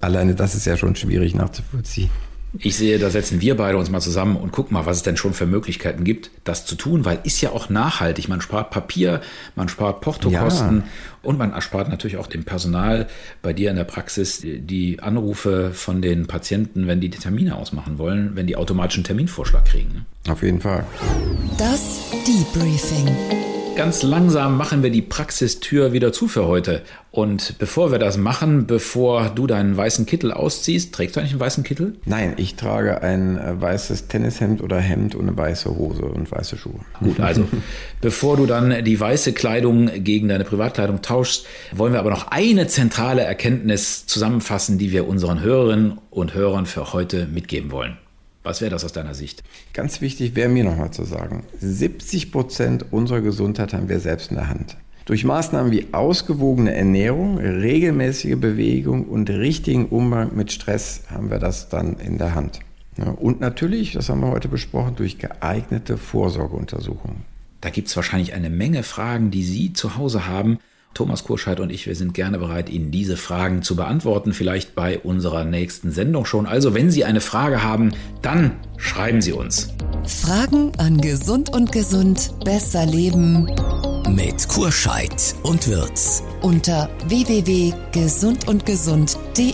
Alleine 0.02 0.34
das 0.34 0.56
ist 0.56 0.66
ja 0.66 0.76
schon 0.76 0.96
schwierig 0.96 1.36
nachzuvollziehen. 1.36 2.10
Ich 2.58 2.78
sehe, 2.78 2.98
da 2.98 3.12
setzen 3.12 3.42
wir 3.42 3.56
beide 3.56 3.78
uns 3.78 3.92
mal 3.92 4.02
zusammen 4.02 4.36
und 4.36 4.52
gucken 4.52 4.74
mal, 4.74 4.88
was 4.88 4.98
es 4.98 5.04
denn 5.04 5.18
schon 5.18 5.34
für 5.34 5.46
Möglichkeiten 5.46 6.04
gibt, 6.04 6.32
das 6.46 6.66
zu 6.66 6.74
tun, 6.74 7.06
weil 7.06 7.20
ist 7.24 7.42
ja 7.42 7.52
auch 7.52 7.70
nachhaltig. 7.70 8.28
Man 8.28 8.42
spart 8.42 8.72
Papier, 8.72 9.22
man 9.56 9.70
spart 9.70 10.02
Portokosten 10.02 10.78
ja. 10.78 10.84
und 11.22 11.38
man 11.38 11.52
erspart 11.52 11.90
natürlich 11.90 12.18
auch 12.18 12.26
dem 12.26 12.46
Personal 12.46 13.08
bei 13.44 13.54
dir 13.54 13.70
in 13.70 13.76
der 13.76 13.84
Praxis 13.84 14.42
die 14.44 15.00
Anrufe 15.00 15.70
von 15.76 16.02
den 16.02 16.26
Patienten, 16.26 16.88
wenn 16.88 17.02
die 17.02 17.10
die 17.10 17.20
Termine 17.20 17.56
ausmachen 17.56 18.00
wollen, 18.00 18.32
wenn 18.34 18.48
die 18.48 18.56
automatischen 18.56 19.04
Terminvorschlag 19.04 19.66
kriegen. 19.66 20.08
Auf 20.28 20.42
jeden 20.42 20.60
Fall. 20.60 20.88
Das 21.60 22.00
Debriefing. 22.26 23.59
Ganz 23.80 24.04
langsam 24.04 24.58
machen 24.58 24.84
wir 24.84 24.90
die 24.90 25.02
Praxistür 25.02 25.94
wieder 25.94 26.12
zu 26.12 26.28
für 26.28 26.46
heute. 26.48 26.82
Und 27.12 27.58
bevor 27.60 27.94
wir 27.94 27.98
das 27.98 28.18
machen, 28.18 28.68
bevor 28.68 29.30
du 29.30 29.48
deinen 29.48 29.78
weißen 29.78 30.06
Kittel 30.06 30.34
ausziehst, 30.34 30.94
trägst 30.94 31.16
du 31.16 31.22
eigentlich 31.22 31.32
einen 31.32 31.40
weißen 31.40 31.64
Kittel? 31.64 31.96
Nein, 32.04 32.34
ich 32.36 32.56
trage 32.56 33.02
ein 33.02 33.38
äh, 33.38 33.62
weißes 33.62 34.10
Tennishemd 34.10 34.62
oder 34.62 34.82
Hemd 34.82 35.16
und 35.16 35.30
eine 35.30 35.38
weiße 35.38 35.70
Hose 35.70 36.04
und 36.04 36.30
weiße 36.30 36.58
Schuhe. 36.58 36.82
Gut, 37.00 37.22
also 37.22 37.48
bevor 38.02 38.36
du 38.36 38.48
dann 38.48 38.84
die 38.84 39.00
weiße 39.00 39.32
Kleidung 39.32 39.90
gegen 40.04 40.28
deine 40.28 40.44
Privatkleidung 40.44 41.02
tauschst, 41.02 41.46
wollen 41.72 41.94
wir 41.94 42.02
aber 42.02 42.10
noch 42.10 42.28
eine 42.32 42.68
zentrale 42.68 43.22
Erkenntnis 43.22 44.06
zusammenfassen, 44.06 44.78
die 44.78 44.92
wir 44.92 45.08
unseren 45.08 45.40
Hörerinnen 45.40 46.00
und 46.10 46.34
Hörern 46.34 46.66
für 46.66 46.92
heute 46.92 47.28
mitgeben 47.28 47.72
wollen. 47.72 47.98
Was 48.44 48.62
wäre 48.62 48.72
das 48.72 48.86
aus 48.86 48.94
deiner 48.94 49.14
Sicht? 49.14 49.44
Ganz 49.74 50.02
wichtig 50.02 50.36
wäre 50.36 50.50
mir 50.50 50.64
nochmal 50.64 50.92
zu 50.92 51.04
sagen, 51.04 51.44
70 51.60 52.32
Prozent 52.32 52.86
unserer 52.92 53.22
Gesundheit 53.22 53.74
haben 53.74 53.90
wir 53.90 54.00
selbst 54.00 54.32
in 54.32 54.38
der 54.38 54.48
Hand. 54.48 54.78
Durch 55.06 55.26
Maßnahmen 55.26 55.72
wie 55.72 55.88
ausgewogene 55.92 56.74
Ernährung, 56.74 57.38
regelmäßige 57.40 58.38
Bewegung 58.38 59.06
und 59.06 59.30
richtigen 59.30 59.88
Umgang 59.88 60.36
mit 60.36 60.52
Stress 60.52 61.04
haben 61.10 61.32
wir 61.32 61.40
das 61.40 61.68
dann 61.68 61.98
in 61.98 62.18
der 62.18 62.36
Hand. 62.36 62.60
Und 63.18 63.40
natürlich, 63.40 63.94
das 63.94 64.10
haben 64.10 64.22
wir 64.22 64.30
heute 64.30 64.50
besprochen, 64.50 64.96
durch 64.96 65.18
geeignete 65.18 65.98
Vorsorgeuntersuchungen. 65.98 67.24
Da 67.62 67.70
gibt 67.70 67.88
es 67.88 67.96
wahrscheinlich 67.96 68.34
eine 68.34 68.50
Menge 68.50 68.84
Fragen, 68.84 69.32
die 69.32 69.44
Sie 69.44 69.74
zu 69.74 69.98
Hause 69.98 70.28
haben 70.28 70.60
Thomas 70.94 71.24
Kurscheid 71.24 71.60
und 71.60 71.72
ich, 71.72 71.88
wir 71.88 71.96
sind 71.96 72.14
gerne 72.14 72.40
bereit, 72.40 72.70
Ihnen 72.70 72.92
diese 72.92 73.18
Fragen 73.18 73.62
zu 73.62 73.76
beantworten, 73.76 74.34
vielleicht 74.34 74.76
bei 74.76 75.00
unserer 75.00 75.46
nächsten 75.46 75.92
Sendung 75.92 76.26
schon. 76.26 76.46
Also, 76.46 76.74
wenn 76.74 76.92
Sie 76.92 77.06
eine 77.06 77.22
Frage 77.22 77.64
haben, 77.64 77.92
dann 78.22 78.52
schreiben 78.78 79.22
Sie 79.22 79.34
uns. 79.34 79.74
Fragen 80.06 80.72
an 80.78 81.00
Gesund 81.00 81.54
und 81.54 81.72
Gesund 81.72 82.34
besser 82.44 82.86
leben 82.86 83.50
mit 84.16 84.48
Kurscheid 84.48 85.36
und 85.44 85.68
Wirz 85.68 86.24
unter 86.42 86.90
www.gesundundgesund.de. 87.08 89.52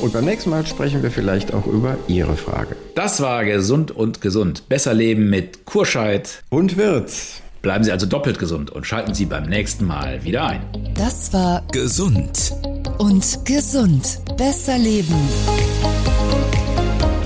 Und 0.00 0.12
beim 0.12 0.24
nächsten 0.24 0.50
Mal 0.50 0.64
sprechen 0.66 1.02
wir 1.02 1.10
vielleicht 1.10 1.52
auch 1.52 1.66
über 1.66 1.96
Ihre 2.08 2.36
Frage. 2.36 2.76
Das 2.94 3.20
war 3.20 3.44
Gesund 3.44 3.90
und 3.90 4.20
Gesund 4.20 4.68
besser 4.68 4.94
leben 4.94 5.28
mit 5.30 5.64
Kurscheid 5.64 6.44
und 6.48 6.76
Wirz. 6.76 7.42
Bleiben 7.62 7.84
Sie 7.84 7.92
also 7.92 8.06
doppelt 8.06 8.38
gesund 8.38 8.70
und 8.70 8.86
schalten 8.86 9.14
Sie 9.14 9.26
beim 9.26 9.44
nächsten 9.44 9.84
Mal 9.86 10.24
wieder 10.24 10.46
ein. 10.46 10.62
Das 10.94 11.32
war 11.32 11.62
Gesund 11.72 12.54
und 12.98 13.44
Gesund. 13.44 14.20
Besser 14.38 14.78
leben. 14.78 15.14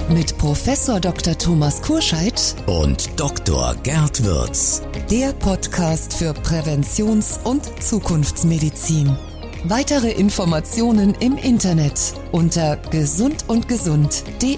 Mit 0.09 0.37
Professor 0.39 0.99
Dr. 1.01 1.39
Thomas 1.39 1.81
Kurscheid 1.83 2.55
und 2.67 3.09
Dr. 3.19 3.77
Gerd 3.83 4.25
Würz. 4.25 4.83
Der 5.11 5.33
Podcast 5.33 6.15
für 6.15 6.33
Präventions- 6.33 7.39
und 7.45 7.83
Zukunftsmedizin. 7.83 9.17
Weitere 9.65 10.11
Informationen 10.11 11.15
im 11.21 11.37
Internet 11.39 12.13
unter 12.33 12.77
gesundundgesund.de. 12.91 14.57